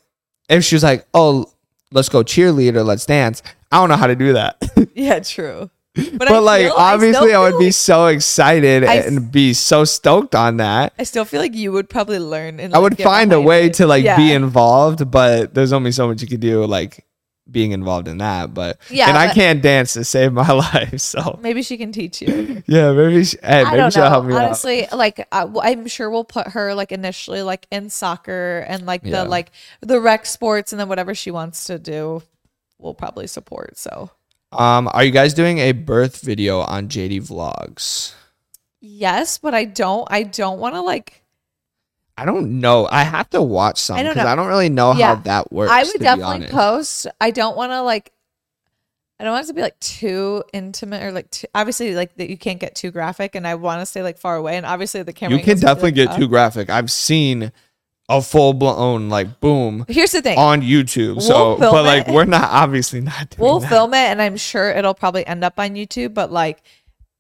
[0.50, 1.52] if she was like, oh,
[1.92, 3.42] let's go cheerleader, let's dance.
[3.72, 4.62] I don't know how to do that.
[4.96, 5.70] Yeah, true.
[5.96, 9.32] But, But, I like feel- obviously still I, would feel be so excited I and
[9.32, 10.94] be so stoked on that.
[11.00, 12.60] I still feel like you would probably learn.
[12.60, 13.76] And I would find a way it.
[13.76, 14.18] to like Yeah.
[14.18, 17.06] be involved, but there's only so much you could do like
[17.50, 18.54] being involved in that.
[18.54, 21.00] But Yeah, and I can't dance to save my life.
[21.00, 22.64] So Maybe she can teach you.
[22.68, 24.10] yeah, maybe she, hey, I maybe she'll know.
[24.10, 24.46] help me out.
[24.46, 29.02] Honestly, like I, I'm sure we'll put her like initially like in soccer and like
[29.04, 29.24] Yeah.
[29.24, 32.24] the like the rec sports and then whatever she wants to do,
[32.80, 33.78] we'll probably support.
[33.78, 34.10] So
[34.58, 38.14] Um, are you guys doing a birth video on JD Vlogs?
[38.82, 40.08] yes, but I don't.
[40.12, 41.24] I don't want to like.
[42.18, 42.88] I don't know.
[42.90, 44.32] I have to watch some I don't because know.
[44.32, 45.16] I don't really know Yeah.
[45.16, 45.72] how that works.
[45.72, 46.54] I to would be definitely honest.
[46.54, 47.08] post.
[47.20, 48.12] I don't want to like.
[49.20, 52.30] I don't want it to be like too intimate or like too, obviously like that
[52.30, 55.04] you can't get too graphic and I want to stay like far away and obviously
[55.04, 56.70] the camera You can definitely get like, too graphic.
[56.70, 57.54] I've seen
[58.10, 60.38] a full blown like boom Here's the thing.
[60.38, 61.22] on YouTube.
[61.24, 62.14] So, We'll film but like it.
[62.14, 63.70] we're not obviously not doing we'll that.
[63.70, 66.62] film it and i'm sure it'll probably end up on youtube but like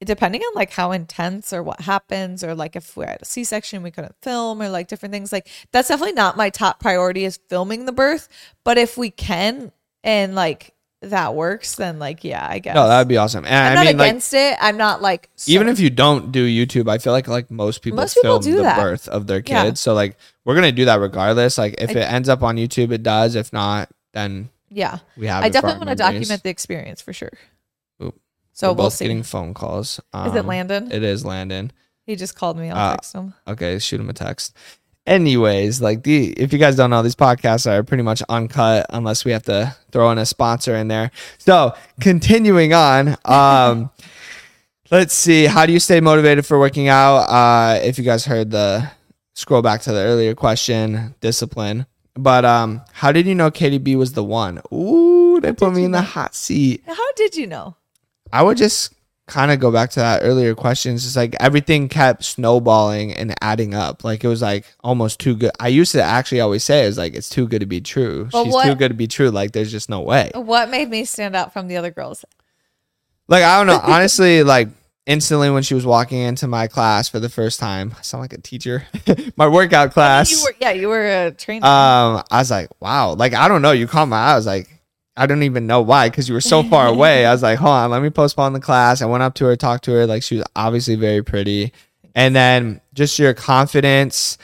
[0.04, 3.82] depending on like how intense or what happens or like if we're at a c-section
[3.82, 7.40] we couldn't film or like different things like that's definitely not my top priority is
[7.50, 8.28] filming the birth
[8.64, 9.72] but if we can
[10.04, 13.46] and like that works then like yeah i guess No, that would be awesome.
[13.46, 15.90] And i'm I not mean, like, against it i'm not like so- even if you
[15.90, 18.78] don't do YouTube, I feel like like most people Most people film do the that.
[18.80, 19.64] birth of their Yeah.
[19.64, 19.80] kids.
[19.80, 21.58] So like we're gonna do that regardless.
[21.58, 23.36] Like if I- it ends up on YouTube, it does.
[23.36, 25.44] If not, then yeah we have.
[25.44, 27.30] i definitely want to document the experience for sure
[28.04, 28.20] Oop.
[28.52, 30.00] so We're we'll both see getting phone calls.
[30.14, 31.72] is it Um, landon It is Landon.
[32.06, 34.56] he just called me i'll uh, text him Okay, shoot him a text.
[35.08, 39.24] Anyways, like the if you guys don't know, these podcasts are pretty much uncut unless
[39.24, 41.12] we have to throw in a sponsor in there.
[41.38, 43.92] So continuing on, um,
[44.92, 45.46] let's see.
[45.46, 47.18] How do you stay motivated for working out?
[47.30, 48.90] Uh, if you guys heard the
[49.36, 51.86] scroll back to the earlier question, discipline.
[52.16, 54.62] But um, how did you know Katie B was the one?
[54.74, 56.82] Ooh, they put me in the hot seat.
[56.88, 57.76] how did you know
[58.34, 58.94] I would just
[59.28, 60.94] kind of go back to that earlier question.
[60.96, 64.04] It's just like everything kept snowballing and adding up.
[64.04, 65.52] Like it was like almost too good.
[65.60, 68.30] I used to actually always say it's like it's too good to be true.
[68.32, 69.30] But She's what- too good to be true.
[69.30, 70.32] Like there's just no way.
[70.34, 72.24] what made me stand out from the other girls
[73.28, 73.80] Like I don't know.
[73.84, 74.70] Honestly, like
[75.06, 78.34] instantly when she was walking into my class for the first time, I sound like
[78.34, 78.88] a teacher.
[79.36, 80.32] my workout class.
[80.32, 83.14] you were yeah you were a trainer Um, I was like, wow.
[83.14, 83.72] Like, I don't know.
[83.72, 84.34] You caught my eye.
[84.34, 84.70] I was like,
[85.18, 87.26] I don't even know why because you were so far away.
[87.26, 89.02] I was like, hold on, let me postpone the class.
[89.02, 90.06] I went up to her, talked to her.
[90.06, 91.72] Like, she was obviously very pretty.
[92.14, 94.38] And then just your confidence.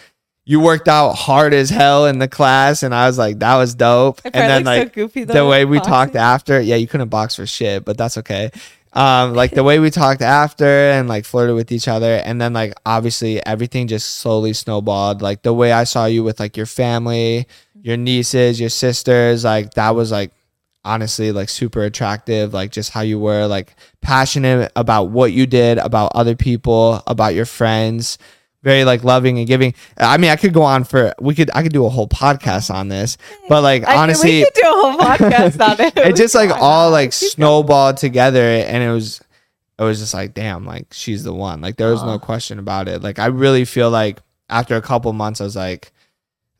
[0.43, 3.75] You worked out hard as hell in the class, and I was like, that was
[3.75, 4.19] dope.
[4.25, 5.93] And then look so like goofy, the way we boxing.
[5.93, 8.49] talked after, yeah, you couldn't box for shit, but that's okay.
[8.93, 12.53] Um, like the way we talked after and like flirted with each other, and then
[12.53, 15.21] like obviously everything just slowly snowballed.
[15.21, 17.47] Like the way I saw you with like your family,
[17.81, 20.31] your nieces, your sisters, like that was like
[20.83, 22.53] honestly like super attractive.
[22.53, 27.35] Like just how you were, like passionate about what you did, about other people, about
[27.35, 28.17] your friends.
[28.63, 29.73] Very like loving and giving.
[29.97, 32.71] I mean, I could go on for we could I could do a whole podcast
[32.71, 33.17] on this,
[33.49, 35.93] but like I mean, honestly, we could do a whole podcast on it.
[35.97, 39.19] it just like all like snowballed together and it was
[39.79, 41.59] it was just like damn like she's the one.
[41.59, 43.01] Like there was no question about it.
[43.01, 45.91] Like i really feel like after a couple months i was like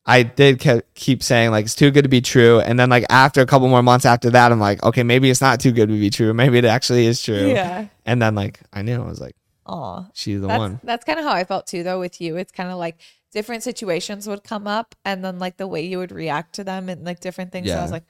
[0.07, 2.59] i did ke- keep saying like it's too good to be true.
[2.61, 5.41] And then like after a couple more months after that i'm like okay maybe it's
[5.41, 6.33] not too good to be true.
[6.33, 7.49] Maybe it actually is true.
[7.49, 7.85] Yeah.
[8.07, 9.35] and then like i knew i was like
[9.65, 10.05] Aw.
[10.13, 11.99] she's the That's one that's kind of how I felt too, though.
[11.99, 12.97] With you, it's kind of like
[13.31, 16.89] different situations would come up, and then like the way you would react to them,
[16.89, 17.69] and like different things.
[17.69, 18.05] And I was like,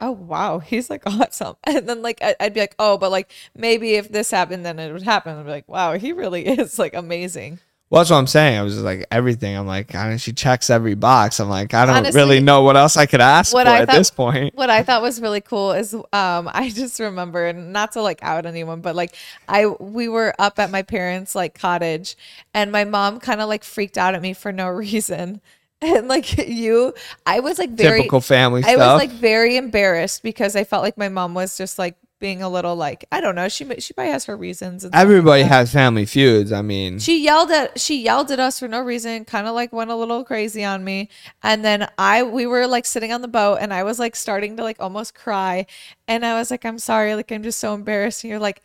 [0.00, 1.56] oh wow, he's like awesome.
[1.66, 4.92] And then like I'd be like, oh, but like maybe if this happened, then it
[4.92, 5.36] would happen.
[5.36, 7.60] I'd be like, wow, he really is like amazing.
[7.90, 8.58] Well that's what i'm saying.
[8.58, 9.56] I was just like everything.
[9.56, 11.40] I'm like I she checks every box.
[11.40, 13.78] I'm like i don't Honestly, really know what else i could ask what for I
[13.80, 14.54] at thought- this point.
[14.54, 16.04] what I thought was really cool is um
[16.52, 19.14] I just remember not to like out anyone but like
[19.48, 22.16] I we were up at my parents like cottage
[22.54, 25.40] and my mom kind of like freaked out at me for no reason.
[25.80, 26.92] And like you
[27.24, 28.78] I was like very typical family I stuff.
[28.78, 32.48] was like very embarrassed because I felt like my mom was just like being a
[32.48, 33.48] little like I don't know.
[33.48, 34.84] She she probably has her reasons.
[34.84, 36.52] Like Everybody has family feuds.
[36.52, 39.72] I mean, She yelled at she yelled at us for no reason, kind of like
[39.72, 41.08] went a little crazy on me.
[41.42, 44.56] And then I we were like sitting on the boat and I was like starting
[44.56, 45.66] to like almost cry.
[46.06, 48.24] And I was like, I'm sorry, like I'm just so embarrassed.
[48.24, 48.62] And you're like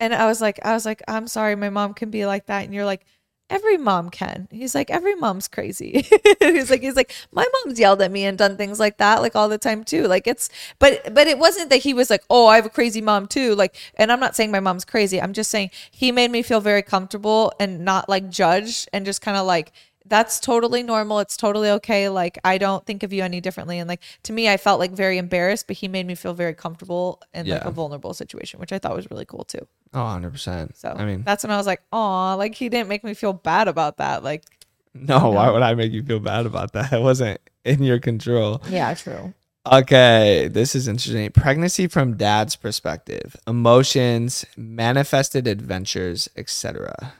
[0.00, 2.64] and I was like, I was like, I'm sorry, my mom can be like that.
[2.64, 3.06] And you're like,
[3.54, 4.48] every mom can.
[4.50, 6.06] He's like, every mom's crazy.
[6.40, 9.36] he's like, he's like, my mom's yelled at me and done things like that, like
[9.36, 10.06] all the time too.
[10.08, 13.00] Like it's, but but it wasn't that he was like, oh, I have a crazy
[13.00, 13.54] mom too.
[13.54, 15.22] Like, and I'm not saying my mom's crazy.
[15.22, 19.22] I'm just saying he made me feel very comfortable and not like judged and just
[19.22, 19.72] kind of like.
[20.06, 21.20] That's totally normal.
[21.20, 22.10] It's totally okay.
[22.10, 23.78] Like, I don't think of you any differently.
[23.78, 26.52] And like, to me, I felt like very embarrassed, but he made me feel very
[26.52, 29.66] comfortable in like a vulnerable situation, which I thought was really cool too.
[29.94, 30.76] Oh, 100%.
[30.76, 33.32] So I mean, that's when I was like, oh, like he didn't make me feel
[33.32, 34.22] bad about that.
[34.22, 34.44] Like,
[34.94, 36.92] no, why would I make you feel bad about that?
[36.92, 38.62] It wasn't in your control.
[38.68, 39.32] yeah, true.
[39.70, 41.30] Okay, this is interesting.
[41.30, 47.14] Pregnancy from dad's perspective, emotions, manifested adventures, etc.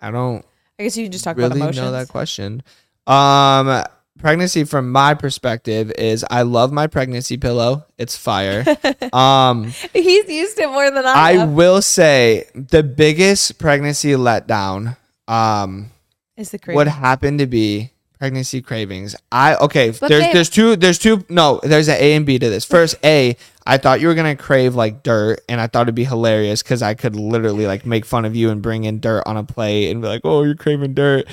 [0.00, 0.44] I don't
[0.78, 1.76] I guess you just talk about really emotions.
[1.78, 2.62] know that question.
[3.06, 3.84] Um,
[4.22, 7.84] pregnancy from my perspective is I love my pregnancy pillow.
[7.98, 8.64] It's fire.
[9.12, 11.50] um, He's used it more than I, I have.
[11.50, 14.96] will say the biggest pregnancy letdown
[15.28, 15.90] um
[16.36, 16.76] Is the crazy.
[16.76, 19.16] would happen to be pregnancy cravings.
[19.32, 22.38] I okay, But there's babe- there's two there's two no, there's an A and B
[22.38, 22.64] to this.
[22.64, 26.04] First, A, I thought you were gonna crave like dirt, and I thought it'd be
[26.04, 29.36] hilarious because I could literally like make fun of you and bring in dirt on
[29.36, 31.26] a plate and be like, "Oh, you're craving dirt."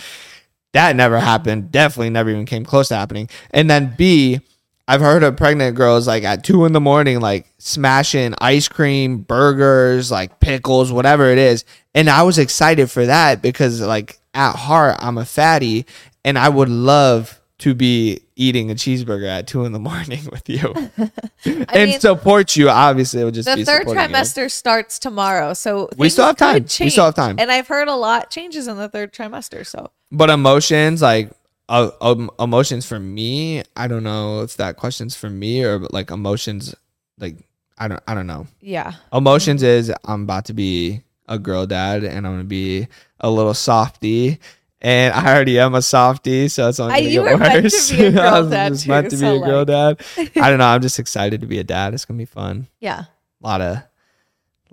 [0.74, 1.72] That never happened.
[1.72, 3.30] Definitely never even came close to happening.
[3.52, 4.42] And then B,
[4.88, 9.20] I've heard of pregnant girls like at two in the morning, like smashing ice cream,
[9.20, 11.66] burgers, like pickles, whatever it is.
[11.94, 15.86] And I was excited for that because, like, at heart, I'm a fatty
[16.24, 20.48] and I would love to be eating a cheeseburger at two in the morning with
[20.50, 20.74] you
[21.46, 22.70] and mean, support you.
[22.70, 24.16] Obviously, it would just the third supporting you.
[24.16, 26.64] trimester starts tomorrow, so We still have time.
[26.64, 27.36] We still have time.
[27.38, 29.66] And I've heard a lot changes in the third trimester.
[29.68, 31.32] So But emotions, like
[31.68, 36.10] uh, um, emotions for me, I don't know if that question's for me or like
[36.12, 36.74] emotions,
[37.20, 37.36] like
[37.78, 38.48] I don't, I don't know.
[38.60, 42.88] yeah, Emotions is I'm about to be a girl dad and I'm gonna be
[43.20, 44.40] a little softy.
[44.82, 47.54] And I already am a softy, so it's only I- gonna you get were meant
[47.56, 47.92] to worse.
[47.92, 50.32] be a girl dad just meant too, to be so, a girl like- dad.
[50.42, 50.66] I don't know.
[50.68, 51.94] I'm just excited to be a dad.
[51.94, 52.68] It's gonna be fun.
[52.80, 53.04] yeah.
[53.44, 53.84] A lot of, a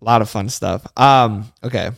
[0.00, 0.86] lot of fun stuff.
[0.96, 1.52] Um.
[1.62, 1.90] Okay.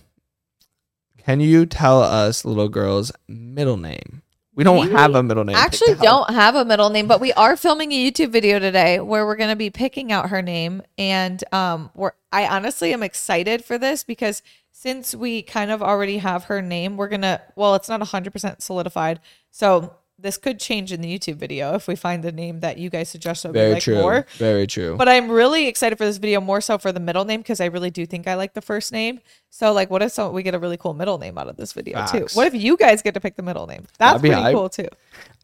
[1.29, 4.23] Can you tell us, little girl's middle name?
[4.55, 5.57] We don't We have a middle name.
[5.57, 9.27] Actually, don't have a middle name, but we are filming a YouTube video today where
[9.27, 13.63] we're going to be picking out her name, and um, we're I honestly am excited
[13.63, 14.41] for this because
[14.73, 18.63] since we kind of already have her name, we're gonna well, it's not hundred percent
[18.63, 22.77] solidified, so this could change in the YouTube video if we find the name that
[22.77, 23.95] you guys suggest would be Very like true.
[23.95, 24.27] more.
[24.37, 24.97] Very true.
[24.97, 27.67] But I'm really excited for this video more so for the middle name because I
[27.67, 29.21] really do think I like the first name.
[29.51, 31.73] So like, what if so we get a really cool middle name out of this
[31.73, 32.13] video Facts.
[32.13, 32.27] too?
[32.37, 33.87] What if you guys get to pick the middle name?
[33.99, 34.55] That's pretty hype.
[34.55, 34.89] cool too.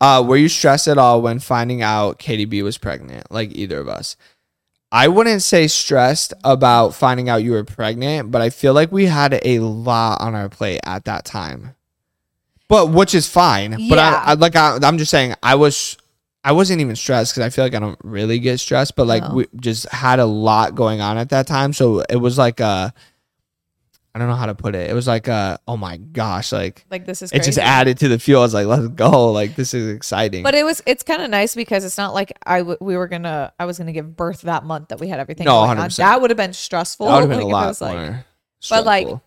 [0.00, 3.30] Uh, were you stressed at all when finding out Katie B was pregnant?
[3.30, 4.16] Like either of us?
[4.90, 9.06] I wouldn't say stressed about finding out you were pregnant, but I feel like we
[9.06, 11.74] had a lot on our plate at that time.
[12.68, 13.88] But which is fine.
[13.88, 15.96] But I, I like I, I'm just saying I was
[16.42, 19.22] I wasn't even stressed because I feel like I don't really get stressed, but like
[19.22, 19.34] No.
[19.34, 22.92] we just had a lot going on at that time, so it was like a
[24.16, 24.88] I don't know how to put it.
[24.88, 28.08] It was like a oh my gosh, like Like this is it just added to
[28.08, 28.40] the fuel.
[28.40, 29.32] I was like, let's go.
[29.32, 30.42] Like this is exciting.
[30.44, 33.08] But it was it's kind of nice because it's not like I w- we were
[33.08, 35.46] gonna I was gonna give birth that month that we had everything.
[35.46, 35.96] No, going 100%.
[35.96, 37.06] That would have been stressful.
[37.06, 38.24] that would have been like, a lot was, like- more.
[38.70, 39.22] But, like, stressful.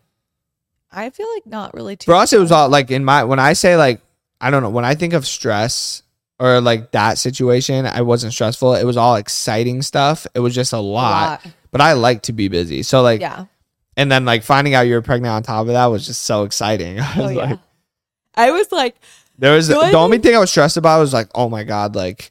[0.97, 2.05] I feel like not really too.
[2.05, 4.01] for us, it was all like in my when I say like
[4.41, 6.03] I don't know when I think of stress
[6.39, 8.75] or like that situation, I wasn't stressful.
[8.75, 10.27] It was all exciting stuff.
[10.35, 11.43] It was just a a lot.
[11.45, 11.53] lot.
[11.71, 12.83] But I like to be busy.
[12.83, 13.45] So like, Yeah.
[13.95, 16.43] and then like finding out you were pregnant on top of that was just so
[16.43, 16.99] exciting.
[17.01, 17.41] I Oh was yeah.
[17.45, 17.59] like,
[18.35, 18.95] I was like,
[19.39, 22.29] there was the only thing I was stressed about was like, oh my god, like.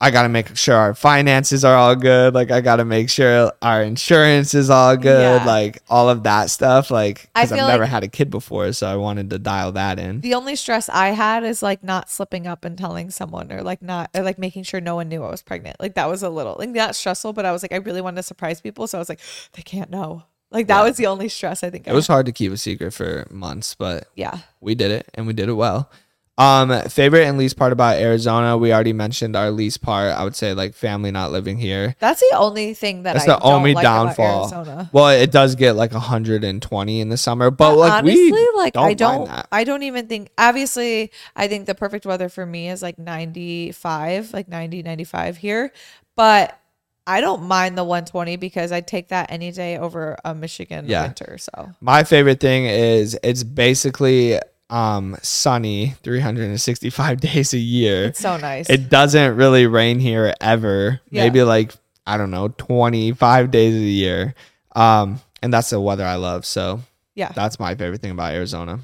[0.00, 2.32] I gotta make sure our finances are all good.
[2.32, 5.40] Like I gotta make sure our insurance is all good.
[5.40, 5.44] Yeah.
[5.44, 6.92] Like all of that stuff.
[6.92, 9.98] Like because I've never like- had a kid before, so I wanted to dial that
[9.98, 10.20] in.
[10.20, 13.82] the only stress I had is like not slipping up and telling someone or like
[13.82, 15.80] not or like making sure no one knew I was pregnant.
[15.80, 18.16] Like that was a little like not stressful, but I was like I really wanted
[18.18, 19.20] to surprise people, so I was like
[19.54, 20.22] they can't know.
[20.52, 20.84] Like that Yeah.
[20.84, 21.88] was the only stress I think.
[21.88, 22.12] I It was had.
[22.14, 24.38] hard to keep a secret for months, but yeah.
[24.60, 25.90] we did it and we did it well.
[26.38, 30.12] Um, favorite and least part about Arizona, we already mentioned our least part.
[30.12, 31.96] I would say like family not living here.
[31.98, 34.40] That's the only thing that That's I the only don't like about downfall.
[34.42, 34.90] Arizona.
[34.92, 38.74] Well, it does get like 120 in the summer, but But like honestly, we like
[38.74, 39.30] don't I don't.
[39.50, 40.30] I don't even think.
[40.38, 45.72] Obviously, I think the perfect weather for me is like 95, like 90, 95 here.
[46.14, 46.58] But
[47.06, 51.02] I don't mind the 120 because I'd take that any day over a Michigan Yeah.
[51.02, 51.36] winter.
[51.38, 54.38] So My favorite thing is it's basically
[54.70, 58.04] um sunny 365 days a year.
[58.04, 58.68] it's so nice.
[58.68, 61.00] It doesn't really rain here ever.
[61.10, 61.24] Yeah.
[61.24, 61.74] Maybe like
[62.06, 64.34] I don't know, 25 days a year.
[64.74, 66.44] Um and that's the weather I love.
[66.44, 66.80] So
[67.14, 67.32] yeah.
[67.32, 68.80] that's my favorite thing about Arizona.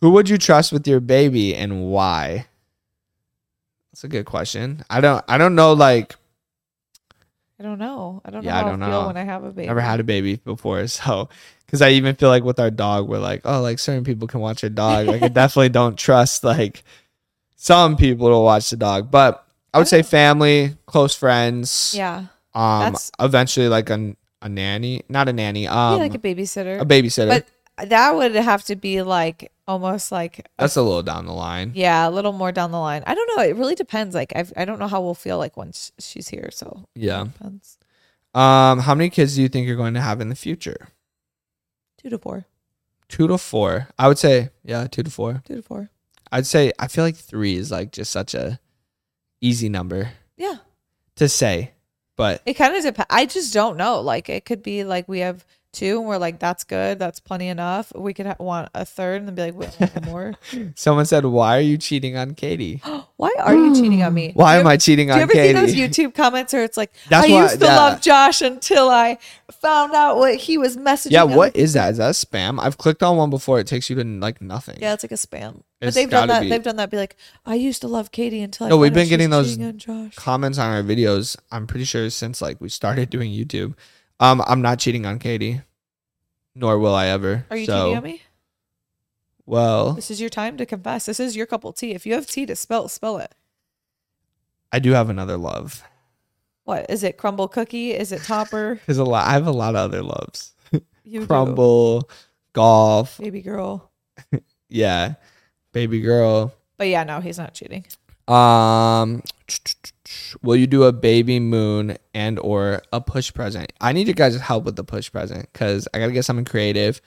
[0.00, 2.46] Who would you trust with your baby and why?
[3.92, 4.84] That's a good question.
[4.90, 6.16] I don't I don't know like
[7.62, 8.20] I don't know.
[8.24, 9.06] I don't Yeah, know how I, don't feel know.
[9.06, 9.68] when I have a baby.
[9.68, 11.28] never had a baby before, so
[11.64, 14.40] because I even feel like with our dog, we're like, oh, like certain people can
[14.40, 15.06] watch a dog.
[15.06, 16.82] Like I definitely don't trust like
[17.56, 22.24] some people to watch the dog, but I would I say family, close friends, Yeah.
[22.54, 26.80] um, That's- eventually like a a nanny, not a nanny, yeah, um, like a babysitter.
[26.80, 27.28] a babysitter.
[27.28, 27.46] but
[27.84, 31.72] that would have to be like almost like That's a little down the line.
[31.74, 33.02] Yeah, a little more down the line.
[33.06, 33.42] I don't know.
[33.42, 34.14] It really depends.
[34.14, 36.50] Like I've, I don't know how we'll feel like once she's here.
[36.52, 37.24] So Yeah.
[37.32, 37.78] depends.
[38.34, 40.88] Um, how many kids do you think you're going to have in the future?
[42.02, 42.46] Two to four.
[43.08, 43.88] Two to four.
[43.98, 45.42] I would say, yeah, two to four.
[45.44, 45.90] Two to four.
[46.30, 48.58] I'd say I feel like three is like just such a
[49.42, 50.56] easy number Yeah.
[51.16, 51.72] to say,
[52.16, 53.06] but It kind of depends.
[53.10, 54.00] I just don't know.
[54.00, 56.98] Like it could be like we have two and we're like that's good.
[56.98, 57.92] That's plenty enough.
[57.94, 60.34] We could ha- want a third and then be like we want more.
[60.76, 62.80] someone said, "Why are you cheating on Katie?
[63.16, 64.32] Why are you cheating on me?
[64.34, 66.76] Why am I cheating Do you on ever Katie?" see those YouTube comments where it's
[66.76, 67.76] like, That's I used to yeah.
[67.76, 69.18] love Josh until I
[69.50, 71.12] found out what he was messaging.
[71.12, 71.92] yeah, what is that?
[71.92, 72.58] Is that spam?
[72.60, 73.60] I've clicked on one before.
[73.60, 74.78] It takes you to like nothing.
[74.80, 75.62] Yeah, it's like a spam.
[75.80, 76.42] But they've done that.
[76.42, 76.90] be- They've done that.
[76.90, 78.70] Be like, I used to love Katie until I.
[78.70, 81.36] No, we've been getting those on Comments on our videos.
[81.50, 83.74] I'm pretty sure since like we started doing YouTube.
[84.22, 85.62] Um, I'm not cheating on Katie,
[86.54, 87.44] nor will I ever.
[87.50, 88.22] Are you so, cheating on me?
[89.46, 91.06] Well, This is your time to confess.
[91.06, 91.90] This is your cup of tea.
[91.90, 93.34] If you have tea to spill, spill it.
[94.70, 95.82] I do have another love.
[96.62, 97.18] What is it?
[97.18, 97.90] Crumbl cookie?
[97.90, 98.80] Is it topper?
[98.86, 99.26] There's a lot.
[99.26, 100.54] I have a lot of other loves.
[101.04, 102.08] You do, Crumbl,
[102.52, 103.18] golf.
[103.18, 103.90] baby girl.
[104.68, 105.16] Yeah,
[105.72, 106.54] baby girl.
[106.78, 107.84] But yeah, no, he's not cheating.
[108.26, 109.22] Um,
[110.42, 113.72] will you do a baby moon and or a push present?
[113.80, 117.00] I need you guys' help with the push present because I gotta get something creative.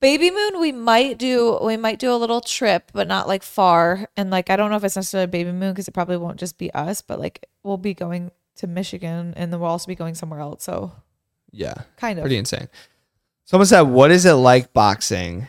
[0.00, 1.58] Baby moon, we might do.
[1.62, 4.08] We might do a little trip, but not like far.
[4.16, 6.38] And like, I don't know if it's necessarily a baby moon because it probably won't
[6.38, 7.00] just be us.
[7.00, 10.64] But like, we'll be going to Michigan, and then we'll also be going somewhere else.
[10.64, 10.92] So
[11.50, 12.24] Yeah, kind of.
[12.24, 12.68] pretty insane.
[13.44, 15.48] Someone said, "What is it like boxing?"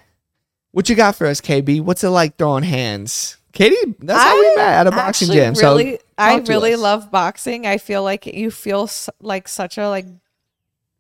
[0.72, 1.82] What you got for us, KB?
[1.82, 3.38] What's it like throwing hands?
[3.52, 5.56] Katie, that's how we met at a boxing gym.
[5.56, 6.80] Really, so I really us.
[6.82, 7.66] love boxing.
[7.68, 10.06] I feel like you feel s- like such a like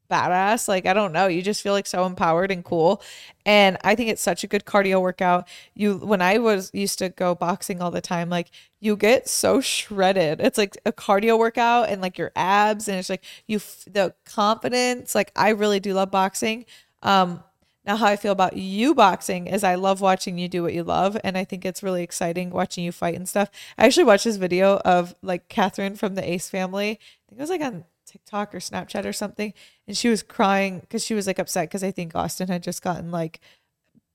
[0.09, 0.67] badass.
[0.67, 3.01] Like I don't know, you just feel like so empowered and cool.
[3.45, 5.47] And I think it's such a good cardio workout.
[5.73, 9.59] You when I was used to go boxing all the time, like you get so
[9.61, 10.39] shredded.
[10.39, 14.13] It's like a cardio workout and like your abs and it's like you f- the
[14.25, 15.13] confidence.
[15.15, 16.65] Like I really do love boxing.
[17.03, 17.43] Um
[17.87, 20.83] now, how I feel about you boxing is I love watching you do what you
[20.83, 23.49] love, and I think it's really exciting watching you fight and stuff.
[23.77, 26.91] I actually watched this video of like Catherine from the Ace family.
[26.91, 29.53] I think it was like on TikTok or Snapchat or something,
[29.87, 32.81] and she was crying because she was like upset because I think Austin had just
[32.83, 33.39] gotten like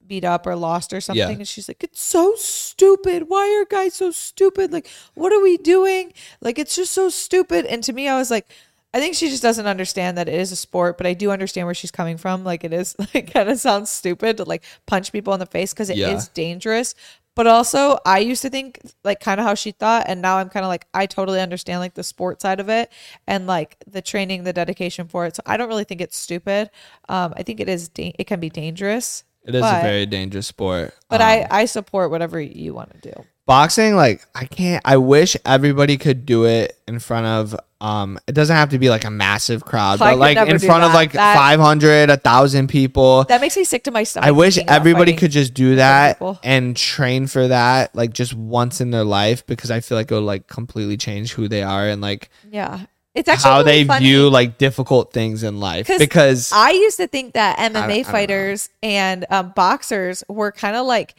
[0.06, 1.30] beat up or lost or something, Yeah.
[1.30, 3.28] and she's like, "It's so stupid.
[3.28, 4.72] Why are guys so stupid?
[4.72, 6.12] Like, what are we doing?
[6.40, 8.46] Like, it's just so stupid." And to me, I was like.
[8.94, 11.66] I think she just doesn't understand that it is a sport, but I do understand
[11.66, 12.44] where she's coming from.
[12.44, 15.72] Like it is like kind of sounds stupid to like punch people in the face
[15.72, 16.20] because it is Yeah.
[16.34, 16.94] dangerous.
[17.34, 20.50] But also, I used to think like kind of how she thought, and now I'm
[20.50, 22.92] kind of like I totally understand like the sport side of it
[23.26, 25.36] and like the training, the dedication for it.
[25.36, 26.68] So I don't really think it's stupid.
[27.08, 27.88] Um, I think it is.
[27.88, 30.92] Da- it can be dangerous, It is but- a very dangerous sport.
[31.08, 33.24] but Um, I I support whatever you want to do.
[33.46, 38.32] Boxing like i can't i wish everybody could do it in front of um it
[38.32, 41.12] doesn't have to be like a massive crowd I but like in front of like
[41.12, 44.28] That- 500 a thousand people That makes me sick to my stomach.
[44.28, 48.90] i wish everybody could just do that and train for that like just once in
[48.92, 52.00] their life because i feel like it would like completely change who they are and
[52.00, 52.84] like Yeah,
[53.14, 54.06] it's actually how really they funny.
[54.06, 58.04] view like difficult things in life because I used to think that MMA don't know.
[58.04, 61.14] fighters and um, boxers were kind of like,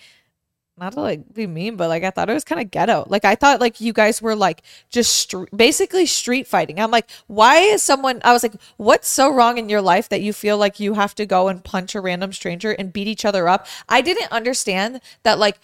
[0.78, 3.06] not to like be mean, but like I thought it was kind of ghetto.
[3.08, 6.80] Like I thought like you guys were like just basically street fighting.
[6.80, 8.22] I'm like, why is someone?
[8.24, 11.14] I was like, what's so wrong in your life that you feel like you have
[11.16, 13.68] to go and punch a random stranger and beat each other up?
[13.88, 15.60] I didn't understand that like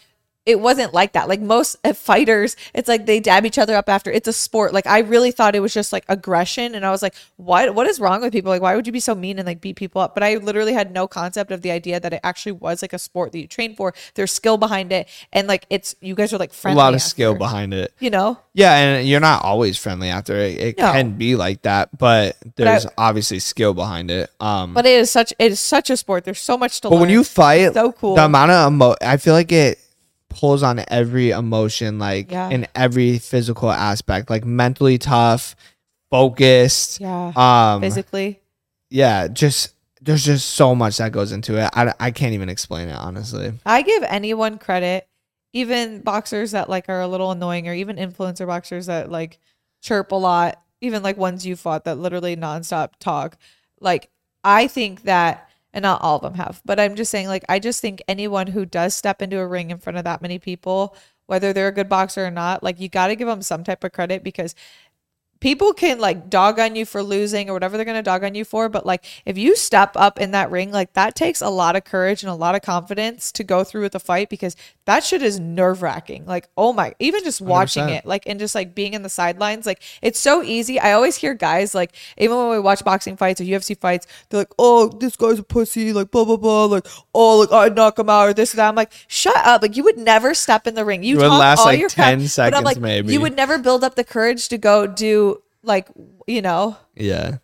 [0.50, 1.30] it wasn't like that.
[1.30, 4.12] Like most fighters, it's like they dab each other up after.
[4.12, 4.74] It's a sport.
[4.74, 7.88] Like I really thought it was just like aggression, and I was like, what What
[7.88, 8.52] is wrong with people?
[8.52, 10.14] Like why would you be so mean and like beat people up?
[10.16, 13.00] But I literally had no concept of the idea that it actually was like a
[13.00, 13.94] sport that you train for.
[14.16, 17.10] There's skill behind it, and like it's you guys are like A lot of after,
[17.10, 17.94] skill behind it.
[18.00, 20.60] You know, Yeah, and you're not always friendly after it.
[20.60, 20.92] It No.
[20.92, 24.30] can be like that, but there's I- obviously skill behind it.
[24.40, 26.24] Um, but it is such it is such a sport.
[26.26, 26.92] There's so much to learn.
[26.92, 27.02] but learn.
[27.02, 28.16] when you fight, it's so cool.
[28.16, 29.80] the amount of emo, I feel like it
[30.30, 32.50] pulls on every emotion, like Yeah.
[32.50, 35.56] in every physical aspect, like mentally tough,
[36.10, 37.00] focused.
[37.00, 38.40] yeah, Um, physically.
[38.90, 41.70] yeah, just there's just so much that goes into it.
[41.74, 43.52] I, I can't even explain it honestly.
[43.66, 45.08] I give anyone credit,
[45.54, 49.40] even boxers that like are a little annoying, or even influencer boxers that like
[49.82, 53.38] chirp a lot, even like ones you fought that literally nonstop talk.
[53.82, 54.10] Like
[54.44, 57.60] I think that, and not all of them have, but I'm just saying, like I
[57.60, 60.96] just think anyone who does step into a ring in front of that many people,
[61.28, 63.84] whether they're a good boxer or not, like you got to give them some type
[63.84, 64.56] of credit because
[65.40, 68.36] people can like dog on you for losing or whatever they're going to dog on
[68.36, 71.50] you for but like if you step up in that ring like that takes a
[71.50, 74.56] lot of courage and a lot of confidence to go through with the fight because
[74.86, 77.98] that shit is nerve wracking like oh my even just watching 100%.
[77.98, 80.80] it like and just like being in the sidelines like it's so easy.
[80.80, 84.42] I always hear guys like even when we watch boxing fights or ufc fights they're
[84.42, 87.98] like oh this guy's a pussy like blah blah blah like oh like i'd knock
[87.98, 88.70] him out or this or that.
[88.70, 89.62] I'm like shut up.
[89.62, 91.04] Like you would never step in the ring.
[91.04, 93.14] You It would talk last, all like, your 10 crap, seconds, like, maybe.
[93.14, 95.29] you would never build up the courage to go do
[95.64, 95.88] like
[96.28, 97.38] you know Yeah.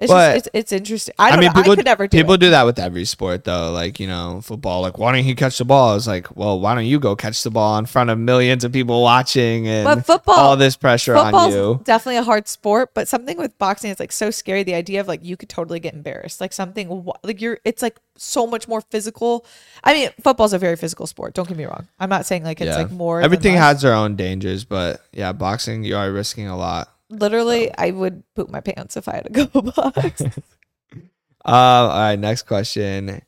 [0.00, 2.16] it's But- just it's, it's interesting i don't mean, know people i could never do
[2.18, 2.40] people it.
[2.40, 3.70] do that with every sport though.
[3.70, 4.80] Like you know, football.
[4.82, 5.94] Like why don't he catch the ball?
[5.96, 8.72] It's like, well, why don't you go catch the ball in front of millions of
[8.72, 11.80] people watching and But football- all this pressure on you?
[11.84, 14.62] definitely a hard sport, but something with boxing is like so scary.
[14.64, 17.58] The idea of like you could totally get embarrassed, like something like you're.
[17.64, 19.44] It's like so much more physical.
[19.84, 21.34] I mean, football's a very physical sport.
[21.34, 21.86] Don't get me wrong.
[22.00, 23.20] I'm not saying like it's like more.
[23.22, 26.88] Everything has their own dangers, but yeah, boxing you are risking a lot.
[27.12, 30.22] Literally, I would poop my pants if I had a go box.
[30.22, 30.32] Um,
[31.44, 33.20] all right, next question.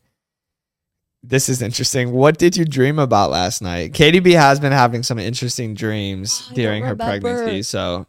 [1.22, 2.12] This is interesting.
[2.12, 3.92] What did you dream about last night?
[3.92, 7.20] KDB has been having some interesting dreams during her remember.
[7.20, 8.06] pregnancy, so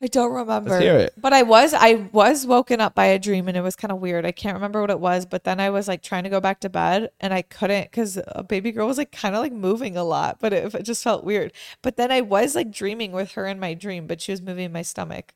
[0.00, 0.70] I don't remember.
[0.70, 1.14] let's hear it.
[1.16, 3.98] But I was I was woken up by a dream and it was kind of
[3.98, 4.24] weird.
[4.24, 6.60] I can't remember what it was, but then I was like trying to go back
[6.60, 9.96] to bed and I couldn't because a baby girl was like kind of like moving
[9.96, 11.52] a lot, but it, it just felt weird.
[11.82, 14.70] But then I was like dreaming with her in my dream, but she was moving
[14.72, 15.34] my stomach.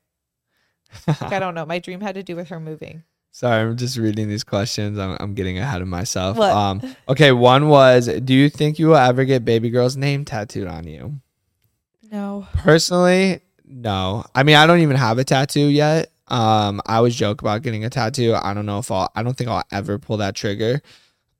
[1.07, 1.65] Like, I don't know.
[1.65, 3.03] My dream had to do with her moving.
[3.31, 4.99] Sorry, I'm just reading these questions.
[4.99, 6.37] I'm, I'm getting ahead of myself.
[6.37, 6.51] What?
[6.51, 10.67] Um, okay, one was, do you think you will ever get baby girl's name tattooed
[10.67, 11.19] on you?
[12.11, 12.47] No.
[12.57, 13.41] Personally,
[13.73, 14.23] no.
[14.35, 16.09] I mean, I don't even have a tattoo yet.
[16.27, 18.33] Um, I always joke about getting a tattoo.
[18.41, 19.09] I don't know if I'll.
[19.15, 20.81] I don't think I'll ever pull that trigger.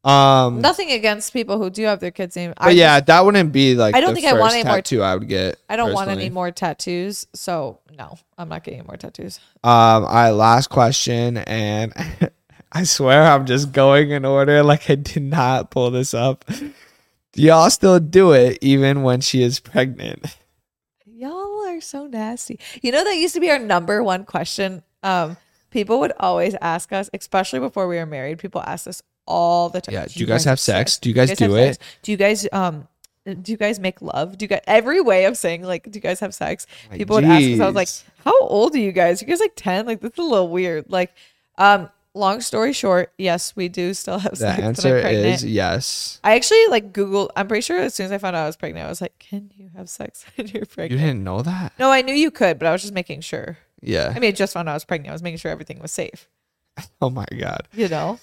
[0.03, 2.53] Um, Nothing against people who do have their kids' name.
[2.61, 5.01] but yeah, that wouldn't be like I don't the think I want any more- tattoo
[5.01, 5.57] I would get.
[5.69, 9.39] I don't want any more tattoos, so no, I'm not getting more tattoos.
[9.63, 11.93] Um, all right, last question, and
[12.73, 14.61] I swear I'm just going in order.
[14.61, 16.43] Like I did not pull this up.
[16.47, 20.25] Do y'all still do it even when she is pregnant?
[21.83, 22.59] So nasty.
[22.81, 24.83] You know that used to be our number one question.
[25.03, 25.37] Um,
[25.69, 28.39] people would always ask us, especially before we were married.
[28.39, 29.93] People ask us all the time.
[29.93, 30.05] Yeah.
[30.05, 30.97] Do you guys have sex?
[30.97, 31.77] Do you guys do sex?
[31.77, 31.83] it?
[32.01, 32.87] Do you guys um?
[33.25, 34.37] Do you guys make love?
[34.37, 36.67] Do you guys every way of saying like, do you guys have sex?
[36.91, 37.59] People would ask us.
[37.61, 37.87] I was like,
[38.25, 39.21] how old are you guys?
[39.21, 39.85] You guys like ten?
[39.85, 40.89] Like that's a little weird.
[40.89, 41.13] Like,
[41.57, 44.59] um, long story short, yes, we do still have the sex.
[44.59, 46.19] I'm answer is yes.
[46.23, 47.29] I actually like Googled.
[47.35, 49.17] I'm pretty sure as soon as I found out I was pregnant, I was like,
[49.19, 51.73] "Can you have sex when you're pregnant?" You didn't know that?
[51.79, 53.57] No, I knew you could, but I was just making sure.
[53.81, 54.13] Yeah.
[54.15, 55.09] I mean, I just found out I was pregnant.
[55.09, 56.27] I was making sure everything was safe.
[57.01, 57.67] Oh my god.
[57.73, 58.17] You know,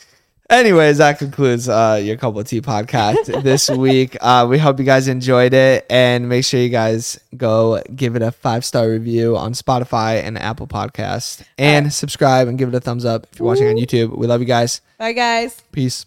[0.51, 4.17] Anyways, that concludes uh, your couple of tea podcast this week.
[4.21, 8.23] Uh, we hope you guys enjoyed it, and make sure you guys go give it
[8.23, 12.81] a five star review on Spotify and Apple Podcast, and subscribe and give it a
[12.81, 14.17] thumbs up if you're watching on YouTube.
[14.17, 14.81] We love you guys.
[14.99, 15.63] bye guys.
[15.71, 16.05] Peace.